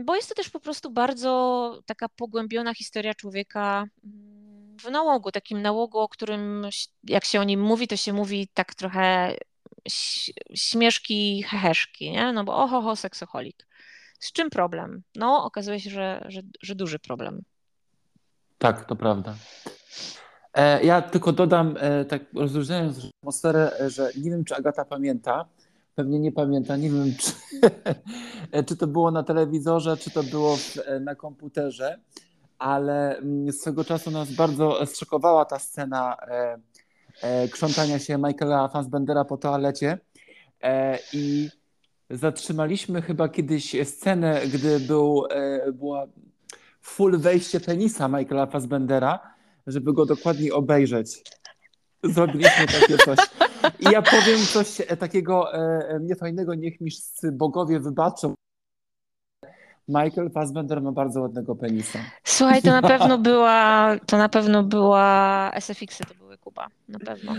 Bo 0.06 0.16
jest 0.16 0.30
to 0.30 0.36
też 0.36 0.50
po 0.50 0.60
prostu 0.60 0.92
bardzo 0.92 1.82
taka 1.86 2.10
pogłębiona 2.10 2.74
historia 2.74 3.14
człowieka 3.14 3.86
mm, 4.04 4.78
w 4.78 4.92
nałogu, 4.92 5.32
takim 5.32 5.62
nałogu, 5.62 6.00
o 6.00 6.10
którym 6.10 6.68
jak 7.04 7.26
się 7.26 7.40
o 7.40 7.44
nim 7.44 7.62
mówi, 7.62 7.88
to 7.88 7.98
się 7.98 8.14
mówi 8.14 8.48
tak 8.54 8.76
trochę 8.76 9.36
śmieszki, 10.56 11.44
heheszki, 11.44 12.12
nie? 12.12 12.34
No 12.34 12.44
bo 12.44 12.56
oho, 12.56 12.82
ho, 12.82 12.96
seksoholik. 12.96 13.68
Z 14.20 14.32
czym 14.32 14.50
problem? 14.50 15.04
No, 15.16 15.44
okazuje 15.44 15.80
się, 15.80 15.90
że, 15.90 16.26
że, 16.28 16.42
że 16.62 16.76
duży 16.76 17.00
problem. 17.00 17.42
Tak, 18.58 18.86
to 18.86 18.96
prawda. 18.96 19.36
E, 20.54 20.84
ja 20.84 21.02
tylko 21.02 21.32
dodam, 21.32 21.76
e, 21.80 22.06
tak 22.06 22.22
rozróżniając 22.36 23.00
atmosferę, 23.20 23.72
e, 23.80 23.90
że 23.90 24.12
nie 24.18 24.32
wiem, 24.32 24.44
czy 24.44 24.56
Agata 24.56 24.86
pamięta, 24.86 25.46
pewnie 25.96 26.20
nie 26.20 26.32
pamięta, 26.32 26.78
nie 26.78 26.90
wiem, 26.90 27.14
czy, 27.20 27.32
czy 28.68 28.78
to 28.78 28.88
było 28.88 29.12
na 29.12 29.24
telewizorze, 29.24 29.98
czy 29.98 30.12
to 30.12 30.24
było 30.24 30.58
na 31.02 31.16
komputerze, 31.16 32.00
ale 32.60 33.18
mm, 33.18 33.52
swego 33.52 33.84
czasu 33.84 34.12
nas 34.12 34.32
bardzo 34.32 34.86
zszokowała 34.86 35.46
ta 35.46 35.60
scena 35.60 36.18
krzątania 37.52 38.00
się 38.00 38.18
Michaela 38.18 38.68
Fassbendera 38.68 39.26
po 39.26 39.38
toalecie 39.38 39.98
i 41.14 41.50
zatrzymaliśmy 42.10 43.02
chyba 43.02 43.30
kiedyś 43.30 43.76
scenę, 43.84 44.42
gdy 44.54 44.80
był, 44.80 45.24
była 45.74 46.06
full 46.82 47.18
wejście 47.18 47.60
penisa 47.60 48.08
Michaela 48.08 48.46
Fassbendera 48.46 49.32
żeby 49.68 49.94
go 49.94 50.06
dokładniej 50.06 50.52
obejrzeć. 50.52 51.24
Zrobiliśmy 52.04 52.68
takie 52.68 52.98
coś. 52.98 53.18
I 53.80 53.92
ja 53.92 54.02
powiem 54.02 54.40
coś 54.54 54.82
takiego 55.00 55.54
e, 55.54 56.00
niefajnego, 56.02 56.56
niech 56.56 56.82
mi 56.82 56.92
bogowie 57.32 57.80
wybaczą. 57.80 58.34
Michael 59.88 60.30
Fassbender 60.30 60.82
ma 60.82 60.92
bardzo 60.92 61.22
ładnego 61.22 61.56
penisa. 61.56 62.00
Słuchaj, 62.24 62.62
to 62.62 62.72
na 62.72 62.82
pewno 62.98 63.18
była, 63.18 63.96
to 64.06 64.18
na 64.18 64.30
pewno 64.30 64.64
była 64.64 65.52
SFX-y, 65.60 66.06
to 66.06 66.14
były 66.16 66.38
Kuba, 66.38 66.68
na 66.90 67.00
pewno. 67.00 67.34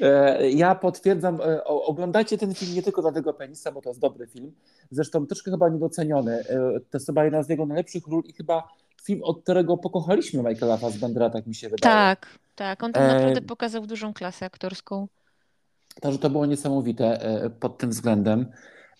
E, 0.00 0.50
ja 0.50 0.74
potwierdzam, 0.74 1.40
e, 1.40 1.64
oglądajcie 1.64 2.38
ten 2.38 2.54
film 2.54 2.74
nie 2.74 2.82
tylko 2.82 3.02
dla 3.02 3.12
tego 3.12 3.34
penisa, 3.34 3.72
bo 3.72 3.82
to 3.82 3.90
jest 3.90 4.00
dobry 4.00 4.26
film. 4.26 4.52
Zresztą 4.90 5.26
troszkę 5.26 5.50
chyba 5.50 5.68
niedoceniony. 5.68 6.32
E, 6.32 6.80
to 6.90 6.98
jest 6.98 7.06
chyba 7.06 7.24
jedna 7.24 7.42
z 7.42 7.48
jego 7.48 7.66
najlepszych 7.66 8.06
ról 8.06 8.22
i 8.26 8.32
chyba 8.32 8.68
film, 9.06 9.22
od 9.22 9.42
którego 9.42 9.76
pokochaliśmy 9.76 10.42
Michaela 10.42 10.76
Fassbendera, 10.76 11.30
tak 11.30 11.46
mi 11.46 11.54
się 11.54 11.68
wydaje. 11.68 11.94
Tak, 11.94 12.38
tak. 12.54 12.82
On 12.82 12.92
tam 12.92 13.02
e... 13.02 13.14
naprawdę 13.14 13.42
pokazał 13.42 13.86
dużą 13.86 14.14
klasę 14.14 14.46
aktorską. 14.46 15.08
Także 16.00 16.18
to 16.18 16.30
było 16.30 16.46
niesamowite 16.46 17.22
e, 17.22 17.50
pod 17.50 17.78
tym 17.78 17.90
względem. 17.90 18.52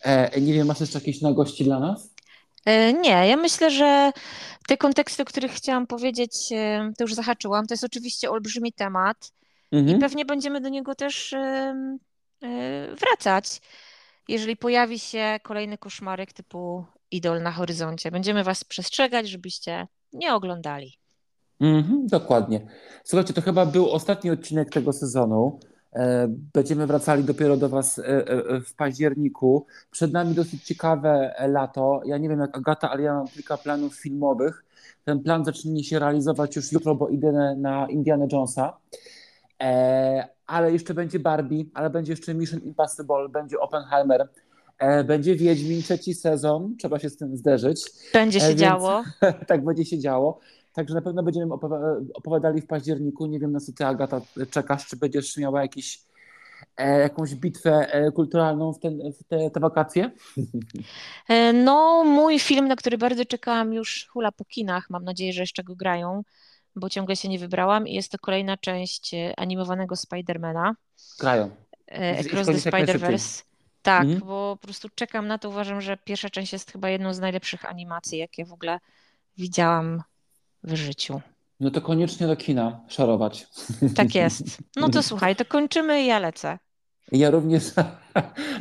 E, 0.02 0.40
nie 0.40 0.52
wiem, 0.52 0.66
masz 0.66 0.80
jeszcze 0.80 0.98
jakieś 0.98 1.20
nowości 1.20 1.64
dla 1.64 1.80
nas? 1.80 2.14
E, 2.64 2.92
nie, 2.92 3.26
ja 3.28 3.36
myślę, 3.36 3.70
że 3.70 4.12
te 4.68 4.76
konteksty, 4.76 5.22
o 5.22 5.26
których 5.26 5.52
chciałam 5.52 5.86
powiedzieć, 5.86 6.48
to 6.98 7.04
już 7.04 7.14
zahaczyłam. 7.14 7.66
To 7.66 7.74
jest 7.74 7.84
oczywiście 7.84 8.30
olbrzymi 8.30 8.72
temat 8.72 9.32
mhm. 9.72 9.96
i 9.96 10.00
pewnie 10.00 10.24
będziemy 10.24 10.60
do 10.60 10.68
niego 10.68 10.94
też 10.94 11.34
wracać, 13.00 13.60
jeżeli 14.28 14.56
pojawi 14.56 14.98
się 14.98 15.38
kolejny 15.42 15.78
koszmarek 15.78 16.32
typu 16.32 16.84
idol 17.10 17.42
na 17.42 17.52
horyzoncie. 17.52 18.10
Będziemy 18.10 18.44
Was 18.44 18.64
przestrzegać, 18.64 19.28
żebyście 19.28 19.86
nie 20.16 20.34
oglądali. 20.34 20.92
Mhm, 21.60 22.06
dokładnie. 22.06 22.66
Słuchajcie, 23.04 23.34
to 23.34 23.40
chyba 23.40 23.66
był 23.66 23.90
ostatni 23.90 24.30
odcinek 24.30 24.70
tego 24.70 24.92
sezonu. 24.92 25.58
E, 25.96 26.26
będziemy 26.28 26.86
wracali 26.86 27.24
dopiero 27.24 27.56
do 27.56 27.68
Was 27.68 27.98
e, 27.98 28.04
e, 28.04 28.60
w 28.60 28.74
październiku. 28.74 29.66
Przed 29.90 30.12
nami 30.12 30.34
dosyć 30.34 30.64
ciekawe 30.64 31.34
lato. 31.48 32.00
Ja 32.04 32.18
nie 32.18 32.28
wiem 32.28 32.40
jak 32.40 32.58
Agata, 32.58 32.90
ale 32.90 33.02
ja 33.02 33.14
mam 33.14 33.28
kilka 33.28 33.56
planów 33.56 33.94
filmowych. 33.94 34.64
Ten 35.04 35.22
plan 35.22 35.44
zacznie 35.44 35.84
się 35.84 35.98
realizować 35.98 36.56
już 36.56 36.72
jutro, 36.72 36.94
bo 36.94 37.08
idę 37.08 37.56
na 37.58 37.88
Indiana 37.88 38.26
Jonesa. 38.32 38.76
Ale 40.46 40.72
jeszcze 40.72 40.94
będzie 40.94 41.18
Barbie, 41.18 41.64
ale 41.74 41.90
będzie 41.90 42.12
jeszcze 42.12 42.34
Mission 42.34 42.60
Impossible, 42.60 43.28
będzie 43.28 43.60
Oppenheimer, 43.60 44.28
będzie 45.04 45.36
Wiedźmin 45.36 45.82
trzeci 45.82 46.14
sezon, 46.14 46.76
trzeba 46.78 46.98
się 46.98 47.10
z 47.10 47.16
tym 47.16 47.36
zderzyć. 47.36 47.82
Będzie 48.12 48.40
się 48.40 48.48
Więc, 48.48 48.60
działo. 48.60 49.04
tak, 49.48 49.64
będzie 49.64 49.84
się 49.84 49.98
działo. 49.98 50.40
Także 50.76 50.94
na 50.94 51.02
pewno 51.02 51.22
będziemy 51.22 51.54
opowiadali 52.14 52.60
w 52.60 52.66
październiku. 52.66 53.26
Nie 53.26 53.38
wiem, 53.38 53.52
na 53.52 53.60
co 53.60 53.72
ty, 53.72 53.86
Agata, 53.86 54.20
czekasz. 54.50 54.86
Czy 54.86 54.96
będziesz 54.96 55.36
miała 55.36 55.62
jakiś, 55.62 56.00
e, 56.76 57.00
jakąś 57.00 57.34
bitwę 57.34 57.92
e, 57.92 58.12
kulturalną 58.12 58.72
w, 58.72 58.78
ten, 58.78 59.12
w 59.12 59.24
te, 59.24 59.50
te, 59.50 59.60
wakacje? 59.60 60.10
E, 61.28 61.52
no, 61.52 62.04
mój 62.04 62.38
film, 62.38 62.68
na 62.68 62.76
który 62.76 62.98
bardzo 62.98 63.24
czekałam 63.24 63.72
już 63.72 64.06
hula 64.10 64.32
po 64.32 64.44
kinach. 64.44 64.90
Mam 64.90 65.04
nadzieję, 65.04 65.32
że 65.32 65.42
jeszcze 65.42 65.64
go 65.64 65.76
grają, 65.76 66.22
bo 66.74 66.88
ciągle 66.88 67.16
się 67.16 67.28
nie 67.28 67.38
wybrałam. 67.38 67.88
I 67.88 67.94
jest 67.94 68.12
to 68.12 68.18
kolejna 68.18 68.56
część 68.56 69.14
animowanego 69.36 69.96
Spidermana. 69.96 70.74
Grają. 71.20 71.50
Across 72.20 72.46
the 72.46 72.70
Spider-Verse. 72.70 73.55
Tak, 73.86 74.02
mhm. 74.02 74.20
bo 74.20 74.56
po 74.60 74.66
prostu 74.66 74.88
czekam 74.94 75.26
na 75.26 75.38
to. 75.38 75.48
Uważam, 75.48 75.80
że 75.80 75.96
pierwsza 75.96 76.30
część 76.30 76.52
jest 76.52 76.72
chyba 76.72 76.90
jedną 76.90 77.14
z 77.14 77.20
najlepszych 77.20 77.64
animacji, 77.64 78.18
jakie 78.18 78.44
w 78.44 78.52
ogóle 78.52 78.78
widziałam 79.38 80.02
w 80.62 80.74
życiu. 80.74 81.20
No 81.60 81.70
to 81.70 81.80
koniecznie 81.80 82.26
do 82.26 82.36
kina 82.36 82.80
szorować. 82.88 83.46
Tak 83.96 84.14
jest. 84.14 84.44
No 84.76 84.88
to 84.88 85.02
słuchaj, 85.10 85.36
to 85.36 85.44
kończymy 85.44 86.02
i 86.02 86.06
ja 86.06 86.18
lecę. 86.18 86.58
Ja 87.12 87.30
również. 87.30 87.64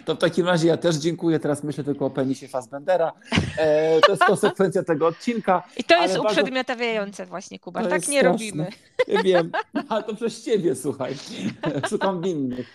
To 0.06 0.16
w 0.16 0.18
takim 0.18 0.46
razie 0.46 0.68
ja 0.68 0.78
też 0.78 0.96
dziękuję. 0.96 1.40
Teraz 1.40 1.64
myślę 1.64 1.84
tylko 1.84 2.06
o 2.06 2.10
penisie 2.10 2.48
Fassbendera. 2.48 3.14
E, 3.58 4.00
to 4.02 4.12
jest 4.12 4.24
konsekwencja 4.24 4.84
tego 4.84 5.08
odcinka. 5.08 5.64
I 5.78 5.84
to 5.84 6.02
jest 6.02 6.14
bardzo... 6.18 6.30
uprzedmiotawiające 6.30 7.26
właśnie, 7.26 7.60
Kuba. 7.60 7.84
To 7.84 7.90
tak 7.90 8.08
nie 8.08 8.20
straszne. 8.20 8.32
robimy. 8.32 8.68
Ja 9.08 9.24
wiem, 9.24 9.52
ale 9.90 10.04
to 10.04 10.16
przez 10.16 10.44
ciebie, 10.44 10.76
słuchaj. 10.76 11.16
Szukam 11.90 12.22
winnych. 12.22 12.68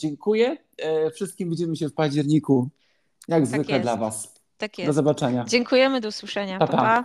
Dziękuję. 0.00 0.56
E, 0.78 1.10
wszystkim 1.10 1.50
widzimy 1.50 1.76
się 1.76 1.88
w 1.88 1.94
październiku. 1.94 2.68
Jak 3.28 3.38
tak 3.38 3.46
zwykle 3.46 3.74
jest. 3.74 3.84
dla 3.84 3.96
Was. 3.96 4.34
Tak 4.58 4.78
jest. 4.78 4.88
Do 4.88 4.92
zobaczenia. 4.92 5.44
Dziękujemy, 5.44 6.00
do 6.00 6.08
usłyszenia. 6.08 6.58
pa. 6.58 6.66
pa. 6.66 6.76
pa. 6.76 7.04